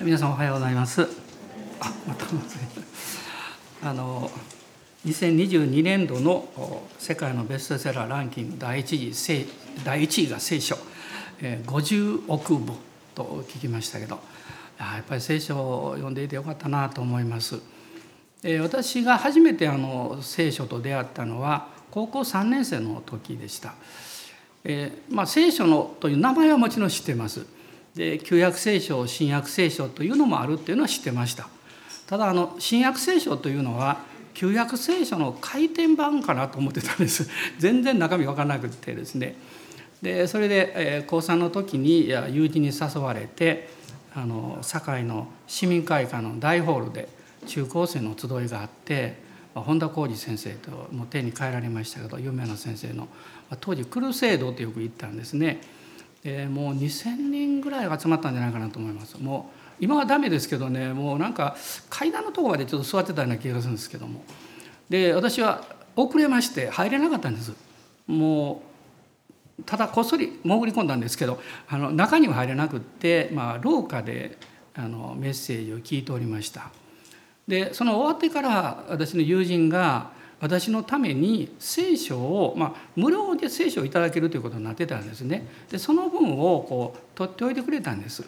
[0.00, 1.02] 皆さんおはようございます。
[1.80, 2.26] あまた
[3.82, 4.30] あの
[5.04, 6.48] 2022年度の
[6.98, 9.46] 世界のベストセラーランキング第1位
[9.84, 10.76] 第1位が聖書。
[11.40, 12.72] 50億部
[13.16, 14.20] と聞きましたけど。
[14.78, 17.60] やっぱり聖書を読んでいてよかったなと思います。
[18.60, 23.74] 私が初めてあの聖書と出会ったのは高校3年生の時でした。
[24.62, 27.57] えー、まあ、聖書のという名前はもちろん知ってます。
[27.98, 31.48] で旧約聖書新約聖書というのもあるっていうのは知ってました。
[32.06, 33.98] ただあの新約聖書というのは
[34.34, 37.28] 旧約聖書の回転版かなと思ってたんです。
[37.58, 39.34] 全然中身分からなくてですね。
[40.00, 43.68] でそれで、え、高3の時に友人に誘われて
[44.14, 47.08] あの堺の市民会館の大ホールで
[47.48, 49.16] 中高生の集いがあって
[49.54, 53.08] 本田浩二先生ともう手に変えられましたけど有名な先生の
[53.60, 55.60] 当時クルセードってよく言ったんですね。
[56.22, 59.16] でもう2,000人ぐらい集まったんじゃないかなと思います。
[59.18, 60.92] もう今はダメですけどね。
[60.92, 61.56] もうなんか
[61.88, 64.24] 階段のとこまでちょっと座ってたような気がするんですけども。
[64.88, 65.64] で私は
[65.96, 67.52] 遅れまして入れなかったんです。
[68.06, 68.62] も
[69.58, 74.38] うただこっそり潜り込んだんですけどあの中には入れなくって、まあ、廊下で
[74.74, 76.70] あのメッセージを聞いておりました。
[77.46, 85.46] でその終わってから私の友人が私のために聖書を、まあ、無料で聖書をいただけるということになってたんですね。
[85.70, 88.24] でその分をこう取っておいてくれたんです。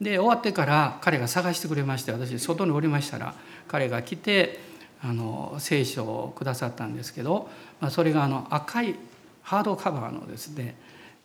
[0.00, 3.34] で終わってから彼が探してくれまして私外におりましたら
[3.66, 4.58] 彼が来て
[5.02, 7.48] あの聖書をくださったんですけど、
[7.80, 8.94] まあ、それがあの赤い
[9.42, 10.74] ハードカバーのですね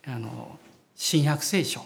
[0.08, 0.58] あの
[0.96, 1.82] 新約聖書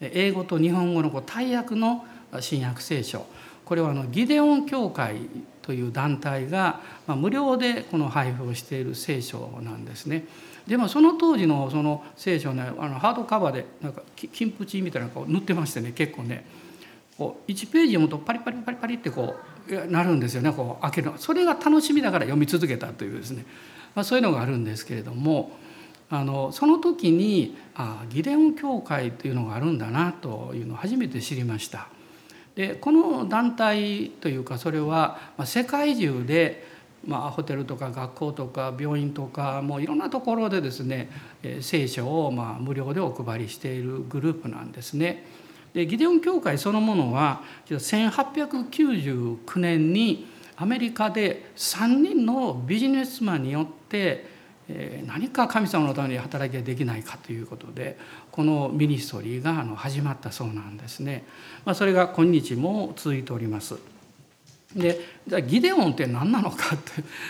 [0.00, 2.04] 英語と日本語のこう大訳の
[2.40, 3.26] 新約聖書
[3.66, 5.16] これはあのギデオン教会
[5.60, 10.24] という団体が無料でこの配布をしている聖書なんですね。
[10.68, 16.46] でもその当時のその聖書ねあのハードカバーでなんか金縁みたいなのを塗ってましてね結構ね
[17.18, 19.34] こう1ページ読むとパリパリパリパリってこ
[19.68, 23.46] うなるんですよねこう開けるそれが楽しみだから読み続けたというですね、
[23.94, 25.52] まあ、そういうのがあるんですけれども
[26.10, 31.88] あのその時にあギデオン教会というのがあるんだなというのを初めて知りました。
[32.56, 36.74] でこの団体というかそれは世界中で
[37.06, 41.08] まあ、ホテルとか学校とか病院とかもういろんなところでですね
[41.60, 45.24] 聖書をまあ無料でお配りしているグループなんですね。
[45.72, 54.35] でギデオン教会そのものは1899年にアメリカで3人のビジネスマンによって
[55.06, 57.96] 何か神様のために働きができないかということで
[58.32, 61.24] このミニストリーが始まったそうなんですね。
[61.64, 63.76] まあ、それが今日も続いております。
[64.74, 66.76] でじゃあギデオンって何なのか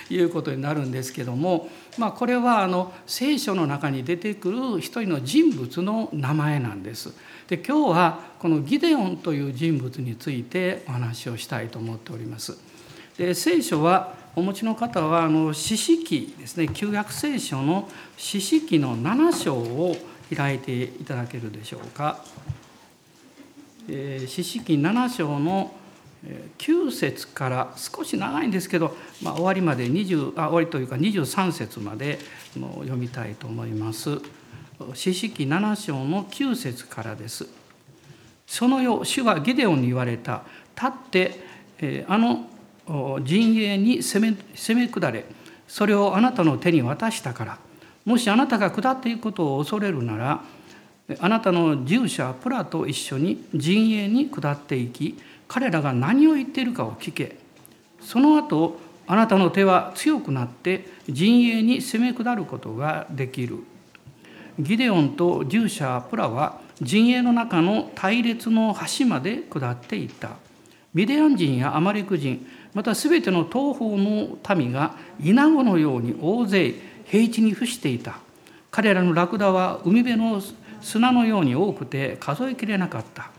[0.09, 7.13] ということになるんですけども、まあ、これはあの聖書の中に出てくる一人の人物の名前なんです。
[7.49, 12.59] で今日はこのギデオンという人物についてお話をしたいと思っております。
[13.19, 17.89] で聖書はお持ちの方はあの四式ですね旧約聖書の
[18.19, 19.97] 四式の7章を
[20.35, 22.23] 開いていただけるでしょうか。
[23.89, 25.73] 四式7章の
[26.59, 32.19] 9節から少し長いんですけど、まあ、終わりまで20あ終わりというか23節まで
[32.53, 34.21] 読みたいと思います。
[34.93, 37.47] 四式7章の9節からです。
[38.47, 40.43] その夜主はゲデオンに言われた
[40.75, 42.51] 立ってあの
[43.25, 45.25] 陣営に攻め攻め下れ。
[45.67, 47.59] それをあなたの手に渡したから。
[48.05, 50.41] もしあなたが下っていくことを恐れるなら
[51.19, 57.37] あなたの従者プラと一緒に陣営に下っていき彼らが何を言っているかを聞け。
[58.01, 63.59] その後あなたの手は強くなって陣営に攻め下ることができる。
[64.59, 70.31] ギデオンと従者プラは陣営の中の隊列の端まで下っていった。
[70.95, 76.75] ミデアン人やアマレク人また全ての東方の民が稲子のように大勢
[77.07, 78.19] 平地に伏していた。
[78.71, 80.43] 彼らのラクダは海辺の
[80.83, 83.31] 砂のように多くて数えきれなかった。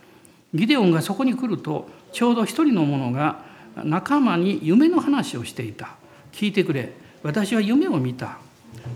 [0.55, 3.44] ギデオンがそこに来るとちょうど一人の者が
[3.75, 5.97] 仲間に夢の話をしていた。
[6.31, 6.94] 聞いてくれ。
[7.21, 8.39] 私は夢を見た。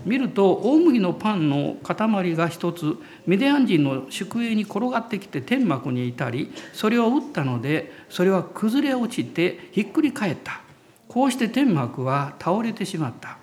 [0.04, 2.96] 見ると大麦のパンの塊が一つ
[3.26, 10.60] ミディアン人の宿営に転がってきて天幕にいたりそれを打ったのでそれは崩れ落ちてひっくり返った。
[11.08, 13.36] こうして天幕は倒れてしまった。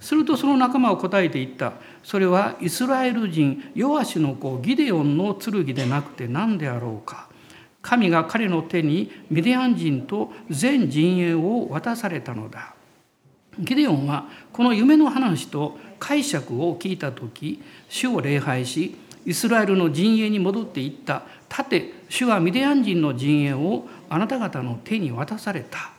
[0.00, 1.72] するとその仲間を答えていった。
[2.04, 7.28] それはイスラエル人ヨアシの子ギデオンの剣でなくて何であろうか。
[7.82, 12.74] 神が彼の手にミディアン人と全陣営を渡されたのだ。
[13.58, 18.96] ギデオンはこの夢の話と解釈を聞いた時主を礼拝し
[19.26, 21.22] イスラエルの陣営に戻っていった。
[21.50, 25.92] 立て主はミディアン人の陣営をあなた方の手に渡された。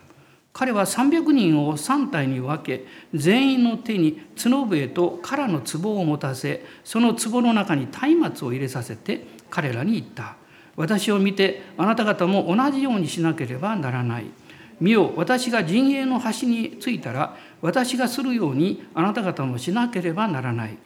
[0.52, 7.88] 彼は300人を3体に分け全員の手に角笛と殻の壺を持たせその壺の中に
[8.20, 10.36] 松明を入れさせて彼らに言った。
[10.76, 14.26] 私を見てあなた方も同じようにしなければならない。
[14.80, 20.78] 見よ私が陣営の端に着いたら私がするようにあなた方もしなければならない。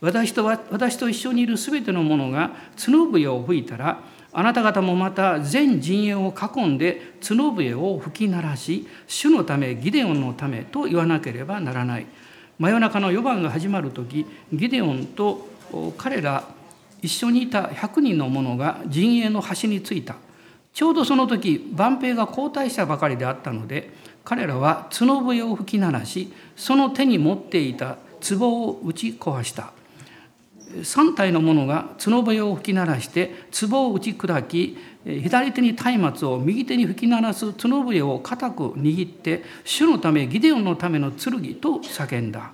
[0.00, 4.00] 私と私と一緒にいるすべての者が角笛を吹いたら
[4.32, 12.06] あなた方もまた全陣営を囲んで角笛を吹き鳴らし主のためギデオンのためと言わなければならない。
[12.58, 15.48] 真夜中の夜番が始まる時ギデオンと
[15.96, 16.44] 彼ら
[17.00, 20.16] 一緒にいた100人の者が陣営の端に着いた。
[20.72, 23.90] ちょうどその時万兵が交代したばかりであったので
[24.24, 29.72] 彼らは角笛を吹き鳴らしその手に持っていた壺を打ち壊した。
[30.72, 33.30] 3体の者が角笛を吹き鳴らして
[33.68, 42.52] 壺を打ち砕き左手に松明を右手に吹き鳴らす角笛を固く握って主のためギデオンのための剣と叫んだ。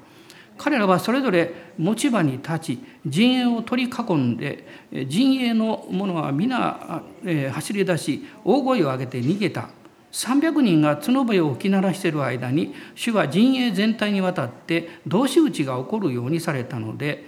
[0.56, 4.66] 彼らはそれぞれ持ち場に立ち陣営を取り囲んで
[5.06, 7.04] 陣営の者は皆
[7.52, 9.68] 走り出し大声を上げて逃げた。
[10.12, 17.24] 300人が角笛を吹き鳴らしている間に主は陣営全体にわたって同士討ちが起こるようにされたので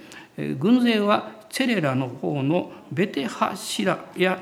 [0.59, 4.41] 軍勢はチェレラの方のベテハシラや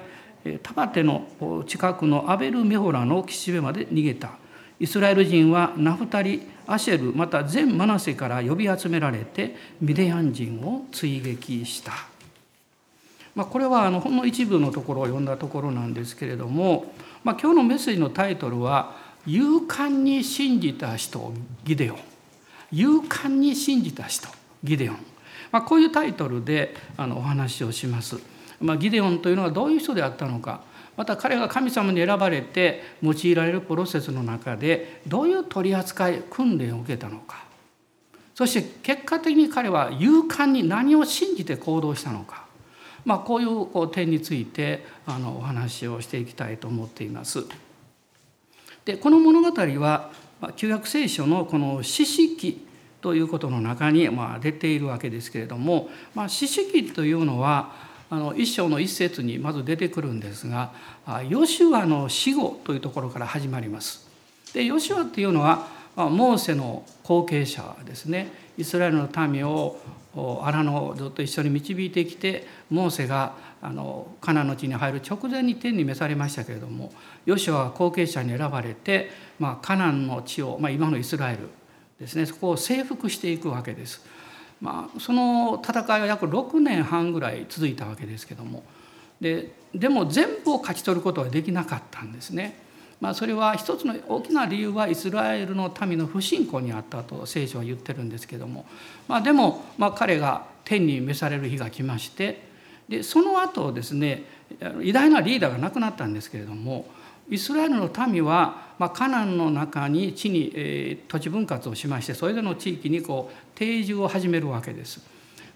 [0.63, 1.27] タバテの
[1.67, 4.31] 近くのアベルメホラの岸辺まで逃げた。
[4.79, 11.91] イスラエル人はナフタリアシェルまた全マナセから呼び集められてミディアン人を追撃した、
[13.35, 16.93] まあ、これはあのほんの一部のところを読んだところなんですけれども、
[17.23, 18.95] まあ、今日のメッセージのタイトルは
[19.27, 21.33] 「勇敢に信じた人
[21.65, 21.97] ギデオン」
[22.71, 24.27] 「勇敢に信じた人
[24.63, 24.97] ギデオン」
[25.51, 28.19] まあ、こういうタイトルであのお話をします。
[28.61, 30.61] まあ、ギデオンというのはどういう人であったのか。
[30.95, 37.45] また彼が神様に選ばれて用いられるプロセスの中でどういう取り扱い訓練を受けたのか。
[38.35, 42.45] そして結果的に彼は勇敢に何を信じて行動したのか、
[43.05, 47.45] まあ、こういうこう点についてあのお話をしていきたいと思っています。
[48.85, 50.11] でこの物語は
[50.55, 52.65] 旧約聖書のこの四式
[53.01, 57.71] ということの中にまあ出ているわけですけれども、まあ、四式というのは
[58.09, 60.73] あの一章の一節にまず出てくるんですが
[61.29, 64.09] ヨシュアの死後というところから始まります。
[64.53, 69.77] でヨシュアっていうのはモーセの後継者ですねイスラエルの民を
[70.15, 76.91] 荒野をずっと一緒に導いてきてモーセがあのカナの地に入る直前に天に召されましたけれども
[77.25, 81.49] ヨシュアは後継者に選ばれて、まあ、カナンの地を、まあ、今のイスラエル
[81.99, 84.05] ですねそこを征服していくわけです。
[84.61, 88.63] まあ、その戦いは約6年半ぐらい続いたわけですけども
[89.21, 92.57] ででも全部を勝ち取ることはできなかったんですね。
[92.99, 98.65] まあ、それは一つの大きな理由はイスラエルの民の不信仰にあったと聖書は言ってるんですけども、
[99.07, 102.41] まあ、でもまあ彼が天に召される日が来まして
[102.89, 104.23] でその後ですね
[104.81, 106.87] 偉大なリーダーが亡くなったんですけれども
[107.29, 115.01] イスラエルの民は、まあ、カナンの中に地に、えー、土地分割をしましてそれぞれの地域にこう定住を始めるわけです。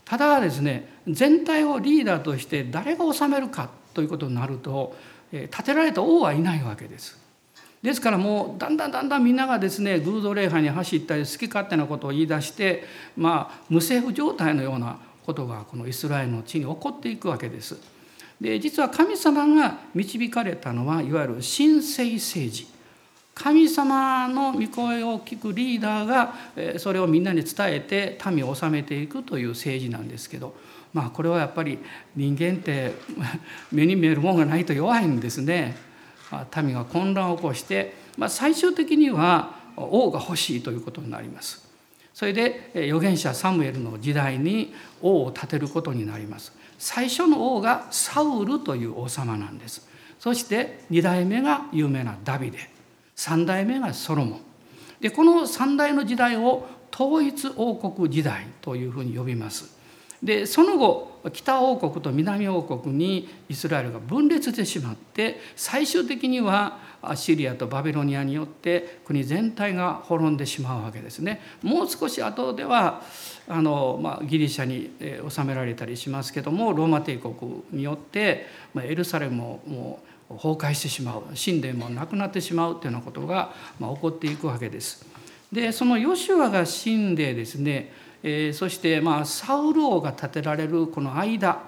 [0.06, 4.96] ただですね全体をリーダーとして誰が治めるかということになると、
[5.32, 7.23] えー、建てられた王はいないわけです。
[7.84, 12.86] ですからもうだんだんだんだんみんながですね偶像礼拝に走ったり好き勝手なことを言い出して
[13.18, 17.78] まあ無政府状態のようなことがこのイスラエルの地に起こっていくわけです。
[18.40, 22.68] で実は神様が導かれたのはいわゆる神聖政治
[23.36, 30.56] 神様の御声を聞くリーダーがそれをみんなに伝えて民を治めていくという政治なんですけど
[30.94, 31.80] まあこれはやっぱり
[32.16, 32.94] 人間って
[33.72, 35.76] 目に見えるものがないと弱いんですね。
[36.64, 41.64] 民が混乱を起こして、まあ、最終的には王が欲しいということになります。
[42.14, 46.64] それで預言者サムエルの時代に王を立てることになります。
[46.84, 49.88] 最初の王がサウルという王様なんです
[50.20, 52.58] そして2代目が有名なダビデ
[53.16, 54.42] 3代目がソロモン
[55.00, 59.78] でこの3代の時代を統一王国時代というふうに呼びます
[60.22, 66.80] でその後北王国と南王国にイスラエルが分裂してしまって最終的には
[67.16, 71.42] シリアとバビロニアによって国全体が滅んでしまうわけですね。
[71.62, 73.02] もう少し後では
[73.48, 74.92] あの、まあ、ギリシャに
[75.30, 77.36] 治められたりしますけどもローマ帝国
[77.72, 80.00] によって、まあ、エルサレムもも
[80.30, 85.06] う崩壊してしまう神殿もなくなってしまうというようなことが、まあ、起こっていくわけです。
[85.52, 91.60] でそのヨシュアが死んでですねえー、そしてまあサウル王が建てられるこの間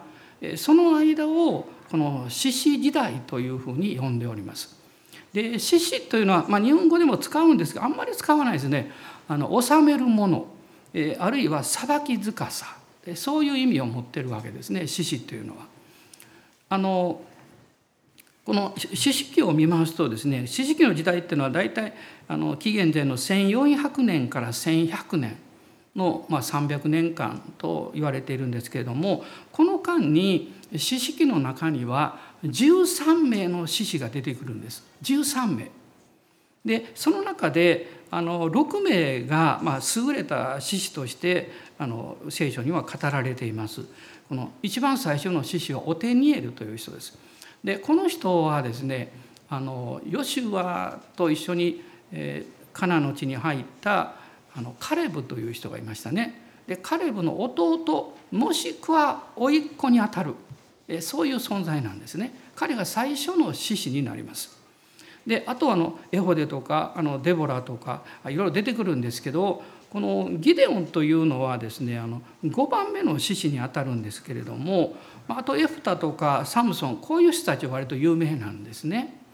[0.55, 4.75] その間をこの獅子時代というふうに呼んでおります。
[5.33, 8.91] で獅子というのは、まあ、日本語でも使うんですがあんまり使わないですね。
[9.27, 10.47] あの治めるもの
[11.19, 12.77] あるいは裁きづかさ
[13.15, 15.65] そういう意味を持ってるわけですね獅子というのは。
[16.69, 17.21] あの
[18.45, 21.93] この四式を見ますとですね四式の時代っていうのは大体
[22.27, 25.37] あの紀元前の1400年から1100年
[25.95, 35.71] の、まあ、300年間と言われているんですけれどもこの間に四式の中には13名の獅子が出てくるんです13名。
[36.65, 43.81] でその中であの6名が、まあ、優れた獅子としてあの聖書には語られています。
[44.27, 47.17] この一番最初の獅子はオテニエルという人です。
[47.63, 49.11] でこの人はですね
[49.47, 54.15] あのヨシュアと一緒に、えー、カナの地に入った
[54.55, 56.41] あのカレブという人がいましたね。
[56.67, 60.33] でカレブの弟もしくは甥っ子にあたる
[60.87, 62.33] えそういう存在なんですね。
[62.55, 64.55] 彼が最初の獅子になります。
[65.25, 74.95] であとあのエホデとかあのデボラとかいろいろ出てくるんですけどこのギデオンというのはですねあの5番目の獅子にあたるんですけれども
[75.27, 79.24] あとエフタとかサムソンこういう人たちは割と有名なんですね。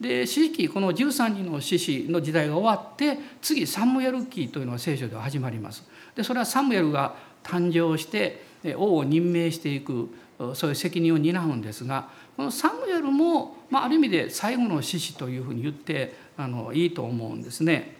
[0.00, 5.84] で四季この13人の獅子の時代が終わって次サムエル記というのが聖書では始まります。
[6.14, 8.42] でそれはサムエルが誕生して
[8.76, 10.08] 王を任命していく
[10.54, 17.96] そういう責任を担うんですがこのサムエルも、まあ、ある意味で最後の獅子というふうに言ってあのいいと思うんですね。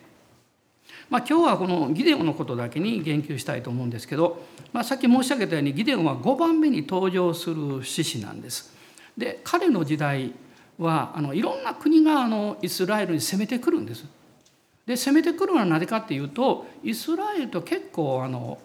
[1.11, 8.75] まあ、今日はこのギデオンのことだけに言及したいと思うんですけど、まあ、さっき申し上げたようにギデオンは5番目に登場する獅子なんです。
[9.17, 10.33] で彼の時代
[10.79, 14.05] はあのいろんな国があのイスラエルに攻めてくるんです。
[14.87, 18.59] で攻めてくるのは何かっていうとイスラエルと結構あの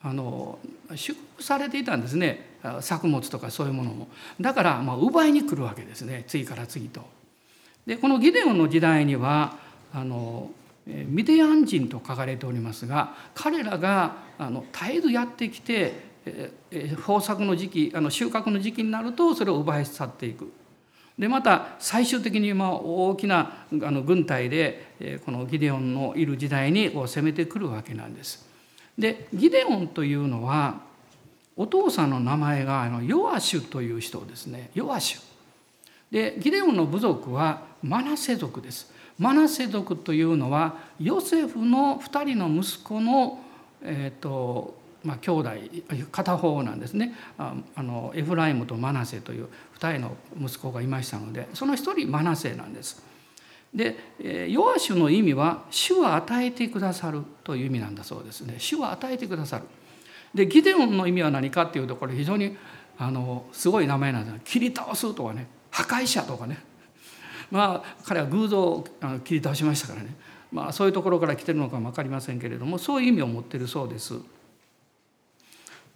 [0.00, 0.58] あの
[0.94, 2.46] 祝福されていたんですね
[2.80, 4.08] 作物とかそういうものも。
[4.40, 7.02] だからまあ奪いに来るわけですね次から次と。
[7.86, 9.56] でこのギデオンの時代には
[9.92, 10.50] あの
[10.86, 16.08] ミディアン人と書かれておりますが彼らがあの絶えずやってきて
[16.70, 20.52] 豊作の時期あの収穫の時期になるとそれを奪い去っていく。
[21.18, 28.46] でまた最終的にま大きなあの軍隊でこのギデオンのいる時代にこう攻めてくるわけなんです。
[28.96, 30.80] でギデオンというのは
[31.56, 35.20] お父さんの名前があのヨアシュという人ですねヨアシュ。
[36.12, 38.92] でギデオンの部族はマナセ族です。
[39.18, 43.40] マナセ族というのはヨセフの2人の息子の、
[43.82, 45.50] えーとまあ、兄弟
[46.10, 53.02] 片方なんですねあのエフライムとマナセという2人の息子がいましたのでその1人マナセなんです。
[53.74, 53.96] で
[54.50, 58.54] ヨアシュの意味は「主は与えてくださる」という意味なんだそうですね。
[58.58, 59.64] 主は与えてくださる。
[60.34, 62.56] でギデオンの意味は何かっていうとこれ非常に
[62.98, 66.58] あのすごい名前なんです切り倒すとかね破壊者とかね
[67.50, 68.84] まあ彼は偶像を
[69.24, 70.14] 切り倒しましたからね、
[70.52, 74.14] まあ、そういうところから来てるのかも分かりませんけれどもそういう意味を持ってるそうです。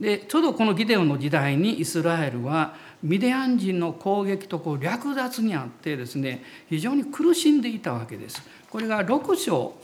[0.02, 8.42] でちょうどこのギデオンの時代にイスラエルはミディアン人の攻撃とこう略奪にあってですね非常に苦しんでいたわけです。
[8.68, 9.74] これが6章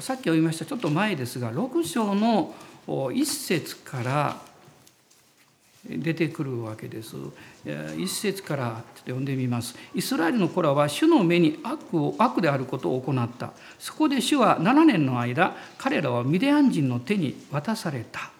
[0.00, 2.52] さっき読みましたちょっと前ですが6章の
[2.88, 4.42] 1節から
[5.88, 7.14] 出てくるわけです。
[7.96, 9.76] 一節からちょっと読んでみます。
[9.94, 13.52] イスラエルの子らは主の目に悪を悪であることを行った。
[13.78, 18.32] そこで主は7年の間彼らはミディアン人の手に渡された。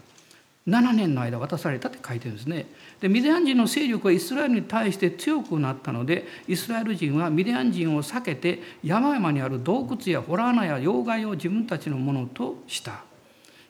[0.70, 2.66] 7年の間渡されたって書いてるんですね。
[3.00, 13.02] でミディアン人の勢力はイスラエルに対して強くなったのでイスラエル人はミディアン人を避けて山々にある洞窟や洞穴や要害を自分たちのものとした。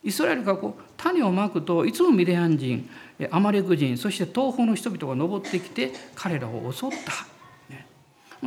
[0.03, 2.89] イスラエルがこう種をまくといつもミディアン人
[3.31, 7.75] アマレク人そして東方の人々が登ってきて彼らを襲った。
[7.75, 7.87] ね、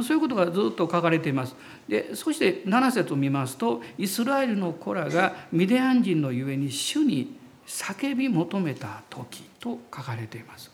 [0.03, 1.55] そういうことがずっと書かれています。
[1.88, 10.72] でそして7節を見ますとイスラエルの子らがミディアン人のゆえに主に叫び求めた時と書かれています。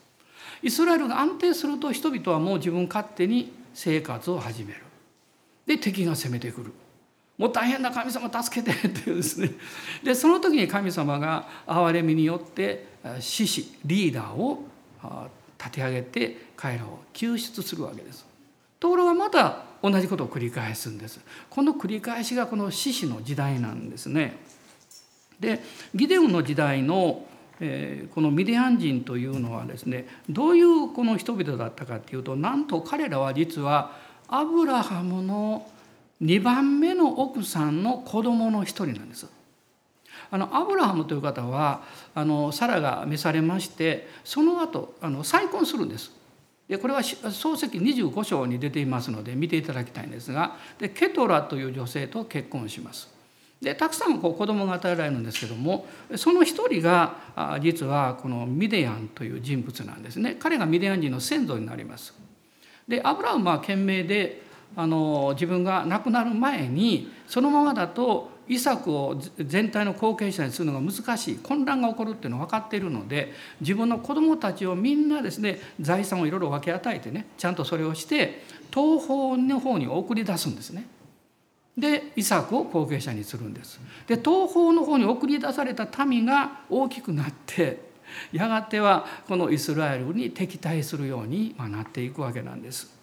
[0.62, 4.82] イスラエルが安定すると人々はもう自分勝手に生活を始める。
[5.66, 6.74] で敵が攻めてくる。
[7.38, 9.52] もう大変な神様助けてっていうですね
[10.04, 12.86] でその時に神様が憐れみによって
[13.22, 14.66] 獅子リーダーを
[15.58, 18.26] 立て上げて彼らを救出するわけです。
[18.80, 21.22] ところがまた同じことを繰り返すんです。
[21.50, 24.38] この繰り返しがこの獅子の時代なんですね。
[25.40, 25.62] で
[25.96, 27.26] ギデオンの時代の
[27.60, 33.92] えこのミディアン人というのはですねどういうこの人々だったかっていうとなんと彼らは実は
[34.28, 35.68] アブラハムの
[36.22, 39.28] 2番目の奥さんの子供の一人なんです。
[40.32, 41.82] あのアブラハムという方は
[42.14, 46.12] あのサラが召されましてその後あの再婚するんです。
[46.68, 53.19] でこれは漱石25章に出ていますので見ていただきたいんですがでケトラという女性と結婚します。
[53.62, 55.86] でたくさんこう子供が与えられるんですけども
[56.16, 62.14] その一人が実はこのミディアンという人物なんですね彼がミディアン人の先祖になります。
[62.88, 64.42] でアブラハムは懸命で
[64.76, 78.42] あの自分が亡くなる前にそのままだとイサクを全体の後継者にするのが難しい混乱が起こるっていうのは分かっているので自分の子供たちをみんなですね財産をいろいろ分け与えてねちゃんとそれをして
[78.74, 80.88] 東方の方に送り出すんですね。
[81.80, 83.80] でイサクを後継者にするんです。
[84.08, 87.90] で東方の方に送り出された民が大きくなって
[88.32, 92.98] やがてはこのイスラエルに敵対するようになっていくわけなんです。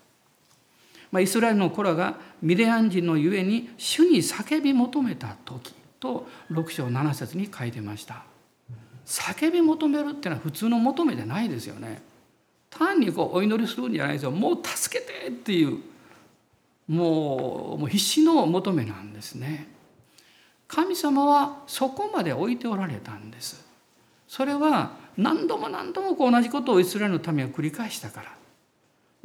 [1.13, 8.25] まあ、イスラエルの子らがミディアン人のゆえに主に叫び求めた時と6章7節に書いてました。
[9.07, 12.03] 叫び求めるっていうのは普通の求めじゃないですよね。
[12.69, 14.33] 単にこうお祈りするんじゃないですよ。
[14.33, 15.79] もう助けてっていう
[16.89, 19.69] もうもう必死の求めなんですね。
[20.69, 23.65] 神様はそこまで置いておられたんです。
[24.27, 28.37] それは何度も何度も同じことをイスラエルの民は繰り返したから。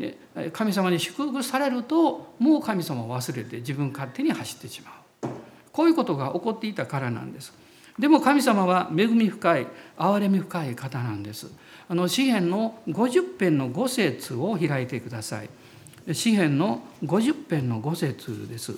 [0.01, 0.17] で
[0.51, 5.29] 神様に祝福されるともう神様を忘れて自分勝手に走ってしまう
[5.71, 7.53] こういうことが起こっていたからなんです
[7.99, 11.51] でも神様は恵み深い憐れみ深い方なんです
[11.87, 15.49] あの詩篇の50編の5節を開いてください
[16.13, 18.73] 詩篇の50編の5節です。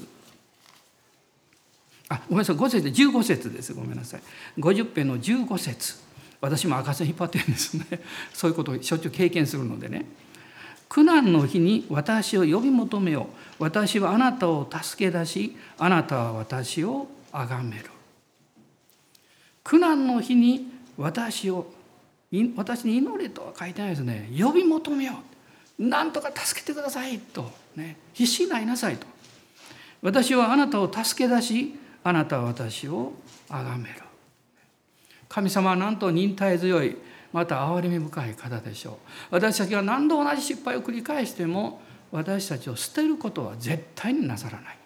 [2.10, 3.74] あごめんなさい5節で15節です。
[3.74, 4.22] ごめんなさい。
[4.60, 5.96] 50編の15節。
[6.42, 7.86] 私も赤線引っ張ってるんですね。
[8.34, 10.06] そういうことをしょっちゅう経験するのでね。
[10.90, 13.63] 苦難の日に私を呼び求めよう。
[13.63, 17.90] 私はあなたを助け出しあなたは私を崇める。
[19.63, 21.72] 苦難の日に私を
[22.56, 24.30] 私に祈れとは書いてないですね。
[24.38, 25.33] 呼び求めよう。
[25.80, 29.08] なんとか助けてくださいと、ね、必死になりなさいと。
[30.01, 33.13] 私はあなたを助け出しあなたは私を
[33.50, 33.95] 崇める。
[35.30, 36.98] 神様はなんと忍耐強い
[37.32, 38.95] また憐れみ深い方でしょう。
[39.32, 44.78] 私たちが何度同じ失敗を繰り返しても私たちを捨てることは絶対になさらない。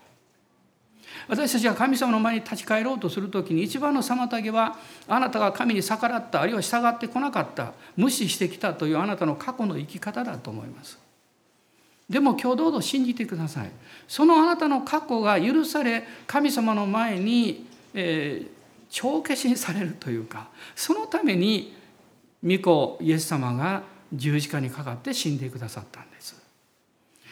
[1.27, 10.97] 私たちが神様の前に立ち返ろうとする時に一番の妨げはあなたが神に逆らったあるいは従ってこなかった無視してきたというあなたの過去の生き方だと思います。
[12.09, 13.71] でも今日どうぞ信じてください。
[14.07, 18.47] そのあなたの過去が許され神様の前に、えー、
[18.89, 21.75] 帳消しにされるというかそのために
[22.41, 26.41] 御子イエス様が十字架にかかって死んでくださったんです。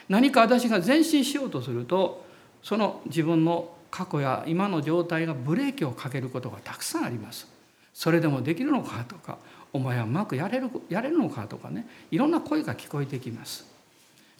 [0.10, 2.25] 何か私が前進しようとすると
[2.62, 7.47] その自分の過去や今の状態がブレーキをかけることがたくさんあります。
[7.93, 9.38] それでもできるのかとか
[9.71, 13.65] お前はうまくやれるやれるのかとかねいろんな声が聞こえてきます。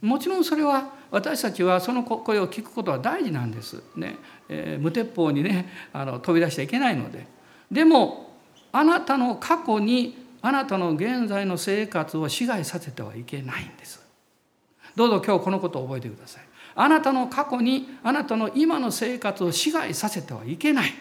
[0.02, 3.82] もちろんそれは私たちはその声を聞くことは大事なんです。
[3.96, 4.18] ね。
[4.50, 7.26] えー、無鉄砲にねあの飛び出しちゃいけないので。
[7.72, 8.36] でも
[8.74, 14.06] あなたの過去にあなたの現在の生活を支配させてはいけないんです。
[14.98, 16.44] どうぞ今日このことを覚えてください。
[16.76, 20.94] あなたの過去にあなたの今の生活を支配させてはいけない。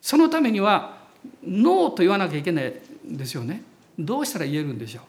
[0.00, 0.98] そのためには
[1.42, 2.74] ノーと言わなきゃいけない
[3.10, 3.62] んですよね。
[3.98, 5.04] どうしたら言えるんでしょう。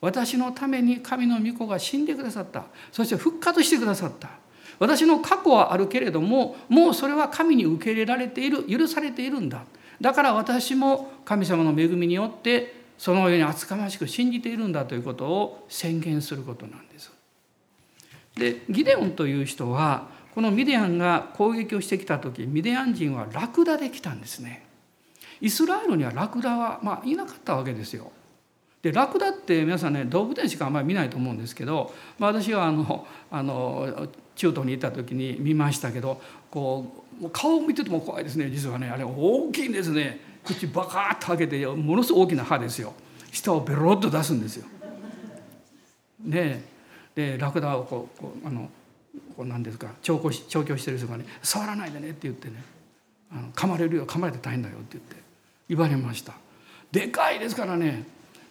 [0.00, 2.64] 私のために神の御子が死んでくださった。
[2.90, 4.30] そして復活してくださった。
[4.78, 8.64] 私の過去はあるけれどももうそれは神に受け入れられている。
[8.64, 9.64] 許されているんだ。
[10.00, 17.19] だから私も神様の恵みによってそのように厚かましく信じているんだということを宣言することなんです。
[18.36, 24.66] でギデオンという人はこのミディアンが攻撃をしてきた時ミディアン人はラクダで来たんですね。
[25.40, 28.12] イスラエルにはラクダは、まあ、いなかったわけですよ。
[28.82, 42.94] でラクダって皆さんね動物園しかあんまり見ないと思うんですけど、まあ、私はあのあの中東に行った時に見ましたけどこう顔を見てても怖いですね実はねあれ大きいんですね口バカッと開けてものすごい大きな歯ですよ
[43.30, 44.66] 舌をベロッと出すんですよ。
[46.24, 46.64] ね
[47.14, 48.70] でラクダをこうこうあの
[49.36, 52.62] こうなんですか調教し調教してる人がね「触らないでね」って言ってね
[53.32, 55.16] あの「噛まれるよ噛まれて大変だよ」って言って
[55.68, 56.34] 言われました。
[56.92, 58.04] でかいですからね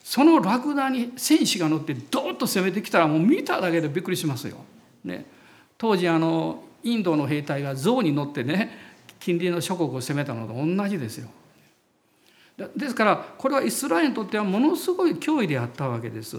[0.04, 4.58] そのラクダに戦士が乗ってドーッと攻めてきたらもう見ただけでびっくりしますよ。
[5.04, 5.26] ね、
[5.78, 8.78] 当時あのインドの兵隊が象に乗ってね
[9.19, 11.30] 近隣の諸国を攻めたのと同じですよ。
[12.76, 16.38] ですからこれはイスラエルにとってはものすごい脅威であったわけです。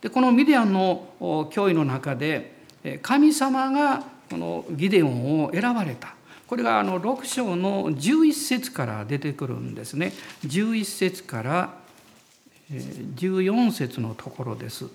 [0.00, 2.54] でこのミディアンの脅威の中で
[3.02, 6.14] 神様がこのギデオンを選ばれた。
[6.46, 10.12] これがあの6章の11節から出てくるんですね。
[10.44, 11.74] 11節から
[12.72, 14.86] 14節のところです。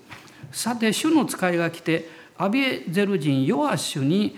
[0.52, 4.36] さて主の使いが来てアビエゼル人ヨアシュに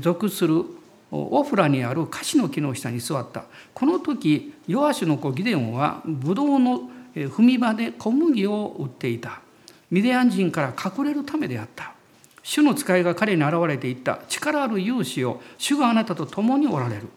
[0.00, 0.64] 属する
[1.10, 3.44] オフラにあるカシの木の下に座った。
[3.74, 9.41] この時ヨアシュの子ギデオンはブドウの踏み場で小麦を売っていた。
[9.92, 11.92] ミディアン人から隠れるためであった。
[12.42, 14.20] 主の使いが彼に現れていった。
[14.26, 17.08] 力ある勇士を主があなたと共におられる。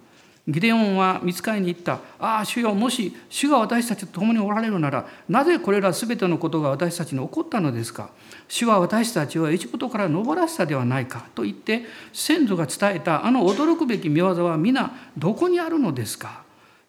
[0.48, 1.94] ギデオンは見つかりに行った。
[2.20, 8.10] ああ主よもし主が私たちと共におられるならなぜこれら全てのことが私たちに起こったのですか？
[8.48, 11.26] 主は私たちをエジプトから登らせたではないか。
[11.34, 16.44] と言って先祖が伝えたあの驚くべき見業は皆どこにあるのですか？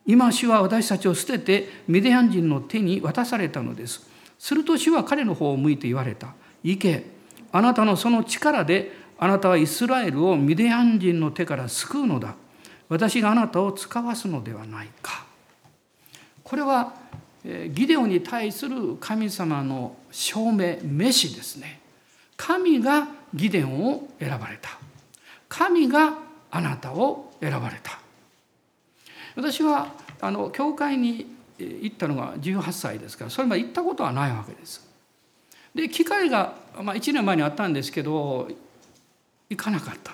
[0.05, 4.16] 今主は私たちを捨ててミディアン人の手に渡されたのです。
[4.39, 6.35] すると主は彼の方を向いて言われた。
[6.63, 7.05] 行け
[7.53, 12.35] あなたのその力であなたはイスラエルをミディアン人の手から救うのだ。
[12.89, 15.25] 私があなたを使わすのではないか。
[16.45, 16.95] これは
[17.45, 21.81] ギデオンに対する神様の証明召しですね。
[22.37, 24.71] 神がギデオンを選ばれた。
[25.49, 26.19] 神が
[26.51, 27.99] あなたを選ばれた。
[29.35, 34.87] 私はあの教会に行ったのが18歳ですからそれまで行ったことはないわけです。
[35.75, 38.49] で機会が、まあ、1年前にあったんですけど
[39.51, 40.13] 行かなかった。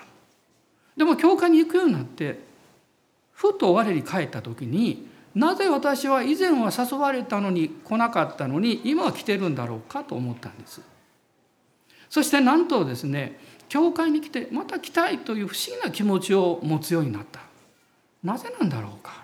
[0.97, 2.41] でも教会に行くようになって
[3.33, 10.83] ふと我に帰った時になぜ私は以前は誘われたのに来なかったのに今は来てるんだろうかと思ったんです。
[12.11, 17.41] そしてなんとですね教会に来てまた来たいという不思議な気持ちを持つようになった。
[18.23, 19.22] なぜなんだろうか、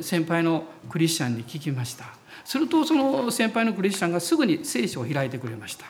[0.00, 2.06] 先輩のクリスチャンに聞きました。
[2.44, 5.86] するとその先輩のクリスチャンがすぐに聖書を開いてくれました。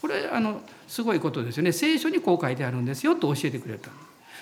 [0.00, 1.72] これあのすごいことですよね。
[1.72, 3.90] 聖書にこう書いてあるんですよと教えてくれた。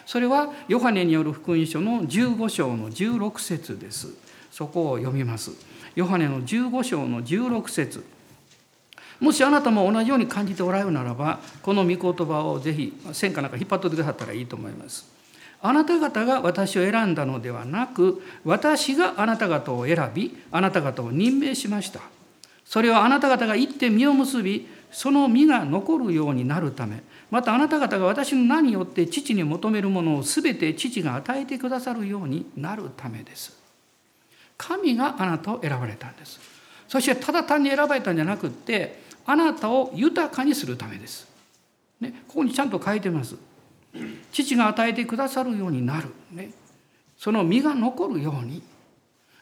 [0.05, 4.09] それはヨハネによる福音書の15章の16節です。
[4.51, 5.53] そこを読みます。
[5.95, 8.05] ヨハネの15章の16節。
[9.21, 15.14] もしあなたも同じように感じておられるならばこの御言葉をぜひ線かなんか引っ張ってくださったらいいと思います。
[15.67, 22.01] あなた方が私を選んだのではなく私があなた方を選びあなた方を任命しました。
[22.67, 33.59] それはあなた方が行って実を結びその実が残るようになるためまたあなた方が私の名によって父に求めるものを全て父が与えてくださるようになるためです。
[34.59, 36.39] 神があなたを選ばれたんです。
[36.87, 41.27] そしてただ単に選ばれたんじゃなくってあなたを豊かにするためです、
[42.03, 43.54] ね、ここにちゃんと書いてます。
[44.33, 46.51] 父が与えてくださるようになる、ね、
[47.17, 48.63] その実が残るように。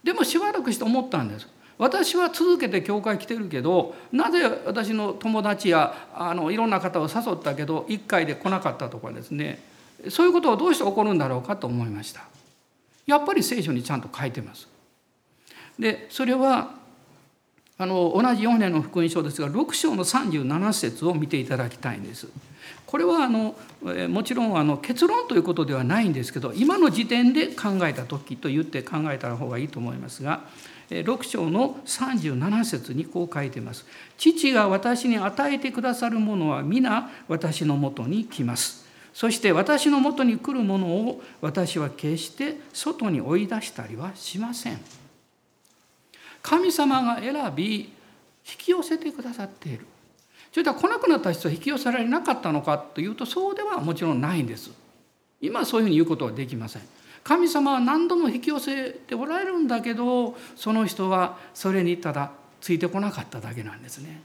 [0.04, 1.48] でもしばらくして思ったんです。
[1.78, 9.60] 私は続けて教会来てるけどなぜ私の友達やあのいろんな方を誘ったけど1回で来なかったとかですね。
[10.10, 12.22] そういうことはどうして起こるんだろうかと思いました。
[13.06, 14.68] やっぱり聖書にちゃんと書いてます。
[15.78, 16.81] でそれは
[17.82, 22.28] あの同じ4年の福音書ですが6章の37節を見ていただきたいんです。
[22.86, 23.56] これはあの
[24.08, 30.44] もちろんあの結論ということではないんですけど今の時点で考えた時と言って考えた方がいいと思いますが
[30.90, 33.84] 6章の37節にこう書いています。
[34.18, 38.86] 父が私に与えてくださるものは皆私のもとに来ます。
[39.14, 45.01] そして私のもとに来るものを私は決して外に追い出したりはしません。
[46.42, 47.88] 神様が選び引
[48.58, 49.86] き寄せてくださっている。
[50.50, 54.70] それでは来なくなった人は引き寄せられなかったのかというとそうではもちろんないんです。
[55.40, 56.82] 今そういうふうに言うことはできません。
[57.24, 64.22] 神様は何度も引き寄せておられるんだけどその人はそれにただついてこなかっただけなんですね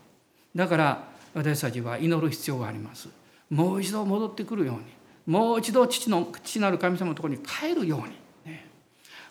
[0.55, 3.09] だから私たちは祈る必要があります
[3.49, 4.83] もう一度戻ってくるように
[5.27, 8.67] もう一度父の父なる神様のところに帰るように、ね、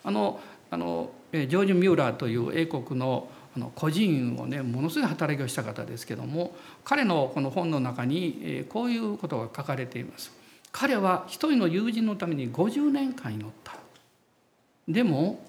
[0.03, 10.31] あのあのジョージ・ミューラーという英国のあの孤児院をねものすごい働きをした方ですけども彼のこの本の中にこういうことが書かれています。
[10.71, 13.73] 彼は一人の友人のために50年間祈った。
[14.87, 15.43] でも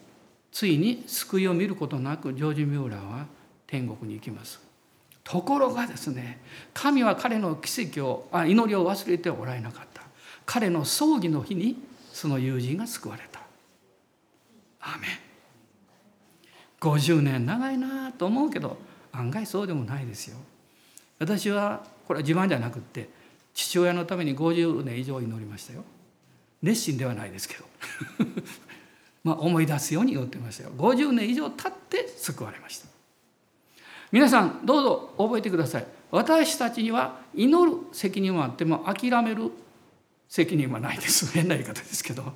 [0.50, 3.26] ついに救いを見ることなくジョージ・ミューラーは
[3.66, 4.60] 天国に行きます。
[5.22, 6.40] ところがですね
[6.72, 10.02] 神は彼の奇跡をあ祈りを忘れておられなかった。
[10.46, 11.76] 彼の葬儀の日に
[12.10, 13.40] その友人が救われた。
[14.80, 15.27] アーメン。
[16.80, 18.76] 50年長いなと思うけど
[19.12, 20.36] 案外そうでもないですよ。
[21.18, 23.08] 私はこれは自慢じゃなくって
[23.54, 25.84] 父親のために50年以上祈りましたよ。
[26.62, 27.64] 熱心ではないですけど。
[29.24, 30.70] まあ思い出すように祈ってましたよ。
[30.76, 32.86] 50年以上経って救われました。
[34.12, 35.86] 皆さんどうぞ覚えてください。
[36.10, 39.50] 私たちには祈る責任はあっても諦める
[40.28, 41.32] 責任はないです。
[41.32, 42.32] 変な言い方ですけど、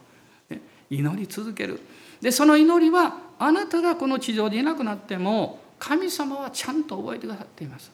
[0.91, 1.81] 祈り続ける。
[2.21, 7.91] でその祈りはあなたがこの地上でいなくなっても神様はちゃんと覚えてくださっています。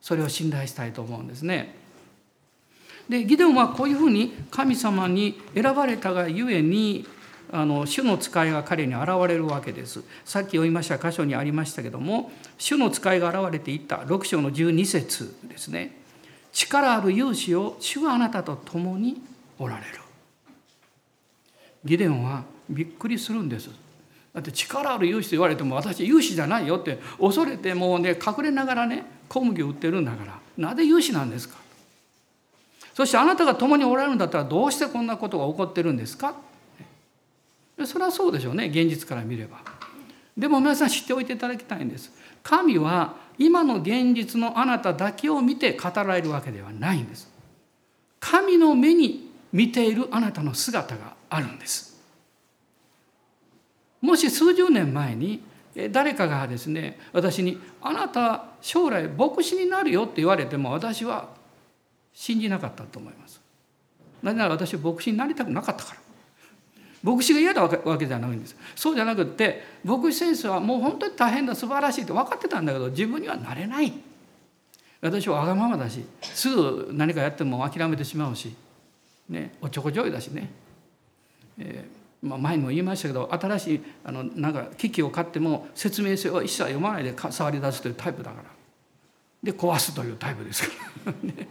[0.00, 1.76] それを信頼したいと思うんですね。
[3.08, 7.06] でギデオンはこういうふうに神様に選ばれたがゆえに
[7.52, 10.02] あの主の使いが彼に現れるわけです。
[10.24, 16.00] さっき読みました箇所にありましたけども主の使いが現れていった6章の12節ですね。
[16.52, 19.20] 力ある勇士を主はあなたと共に
[19.58, 20.00] おられる。
[21.84, 23.68] ギデオンはびっくりするんです。
[24.36, 31.56] だって力ある勇士と言われても私勇士じゃないよって恐れてもうね隠れながらね小麦を売ってるんだからなぜ勇士なんですか？
[32.92, 36.34] そしてあなたが共におられるんだったらどうしてこんなことが起こってるんですか？
[37.86, 39.56] それはそうでしょうね現実から見れば。
[40.36, 42.12] でも皆さん知っておいていただきたいんです。
[42.42, 47.30] 神は今の現実のあなただけを見て語られるわけではないんです。
[48.20, 51.85] 神の目に見ているあなたの姿があるんです。
[54.06, 55.42] もし数十年前に
[55.90, 61.28] 誰かがですね私に「あなた将来牧師になるよ」って言われても私は
[62.14, 63.40] 信じなかったと思います。
[64.22, 66.00] なぜなら私は牧師になりたくなかったから。
[67.02, 73.92] 牧師が嫌だわけじゃないんですそうじゃなくって牧師先生はもう本当に大変だ素晴らしいって分かってたんだけど自分にはなれない
[75.00, 78.56] 私はわがままだしすぐ何かやっても諦めてしまうし、
[79.28, 80.50] ね、おちょこちょいだしね、
[81.58, 81.84] え
[82.22, 88.56] まあ、前にも言いましたけど新しいあのなんか機器を買っても説明書を一切読まないで触り出すというタイプだから
[89.42, 90.74] で壊すというタイプですか
[91.06, 91.48] ら、 ね、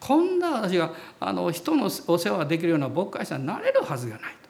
[0.00, 4.48] こんな私があの人のお世話できるような牧会者になれるはずがないと。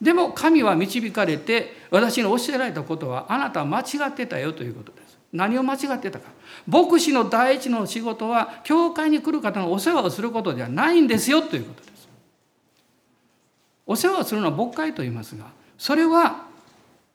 [0.00, 5.18] でも神は導かれて私に教えられたことはあなたは間違ってたよということです。
[5.32, 6.28] 何を間違ってたか。
[6.66, 11.95] 牧師の第一の仕事は教会に来る方のお世話をすることではないんですよということです。
[13.86, 15.46] お世話をするのは牧会と言いますが
[15.78, 16.46] それは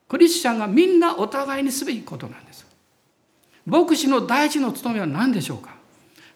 [0.08, 2.66] クリスチャンがみんなお互いにすべきことなんです。
[3.66, 5.76] 牧師の第一の務めは何でしょうか？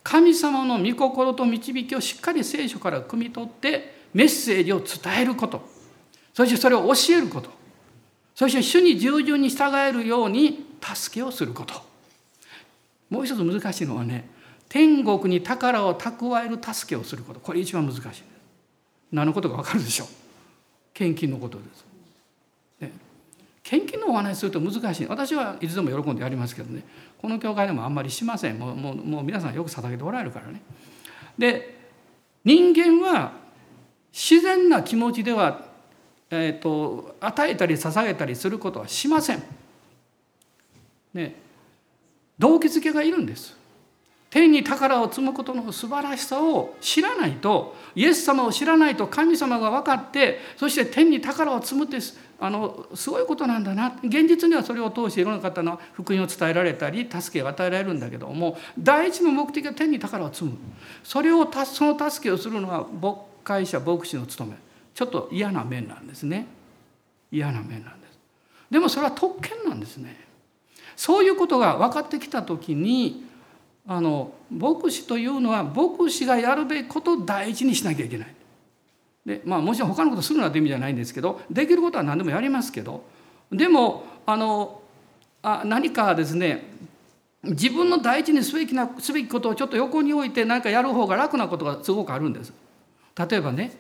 [0.04, 5.68] 神様の御心と導きをしっかり聖書から汲み取ってメッセージを伝えること。
[6.34, 7.50] そしてそれを教えること。
[8.34, 11.74] そして主に従順に従えるように助けをすること。
[13.10, 14.30] もう一つ難しいのはね
[14.70, 17.42] 天国に宝を蓄える助けをすること。
[17.42, 18.04] これ一番難しい。
[18.04, 18.24] です
[19.12, 20.08] 何のことか分かるでしょう。
[20.96, 21.86] 献金のことです、
[22.80, 22.92] ね、
[23.62, 25.08] 献金のお話すると難しい。
[25.08, 26.84] 私はいつでも喜んでやりますけどね。
[27.22, 28.58] この教会でもあんまりしません。
[28.58, 30.64] もうもうもう皆さんよく捧げておられるからね。
[31.38, 31.76] で
[32.44, 33.34] 人間は
[34.12, 35.76] 自然な気持ちでは
[36.30, 39.44] えーと、与えたり捧げたりすることはしません。
[41.14, 41.36] ね、
[42.40, 43.56] 動機づけがいるんです。
[44.36, 52.00] 天に宝を積むことの素晴らしさを知らないとイエス様を知らないと神様が分かってそして天に宝を積むって
[52.38, 53.98] あのすごいことなんだな。
[54.04, 60.58] 現実にはそれを通していろんな方の福音を伝えられたり助けを与えられるんだけども第一の目的は天に宝を積む。
[61.02, 64.58] それをその助けをするのは牧会者牧師の務め。
[64.94, 66.46] ちょっと嫌な面なんですね。
[67.32, 68.20] 嫌な面なんです。
[68.70, 70.26] でもそれは特権なんですね。
[70.98, 73.25] そういうことが分かってきた時に
[73.88, 78.36] あの牧師というのは牧師がやるべきことを第一にしなきゃいけない
[79.26, 83.04] でまあもちろん他のことするなって意味じゃないんですけどできることは何でもやりますけど
[83.52, 84.82] でもあの
[85.44, 86.64] あ何かですね
[87.44, 92.52] 自分の第一にすべきなすべきことをちょっと横に置いて何かやる方が楽なことがすごくあるんです。
[93.30, 93.72] 例えばね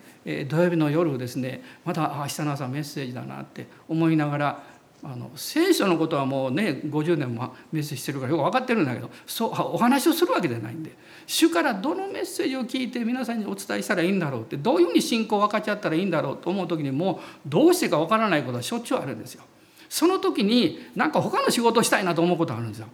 [0.47, 4.63] 土曜日の夜ですねまた明日の朝メッセージだなって思いながら
[5.07, 19.43] あの聖書のことはもうね50年もメッセージしてるからよく分かってるんだけどそうお話をするわけじゃないんで主からどのメッセージを聞いて皆さんにお伝えしたらいいんだろうってどういうふうに信仰を分かっちゃったらいいんだろうと思う時にもうどうしてか分からないことはしょっちゅうあるんですよ。
[19.89, 22.87] その時になんか他の仕事をしたいなと思うことあるんですよ。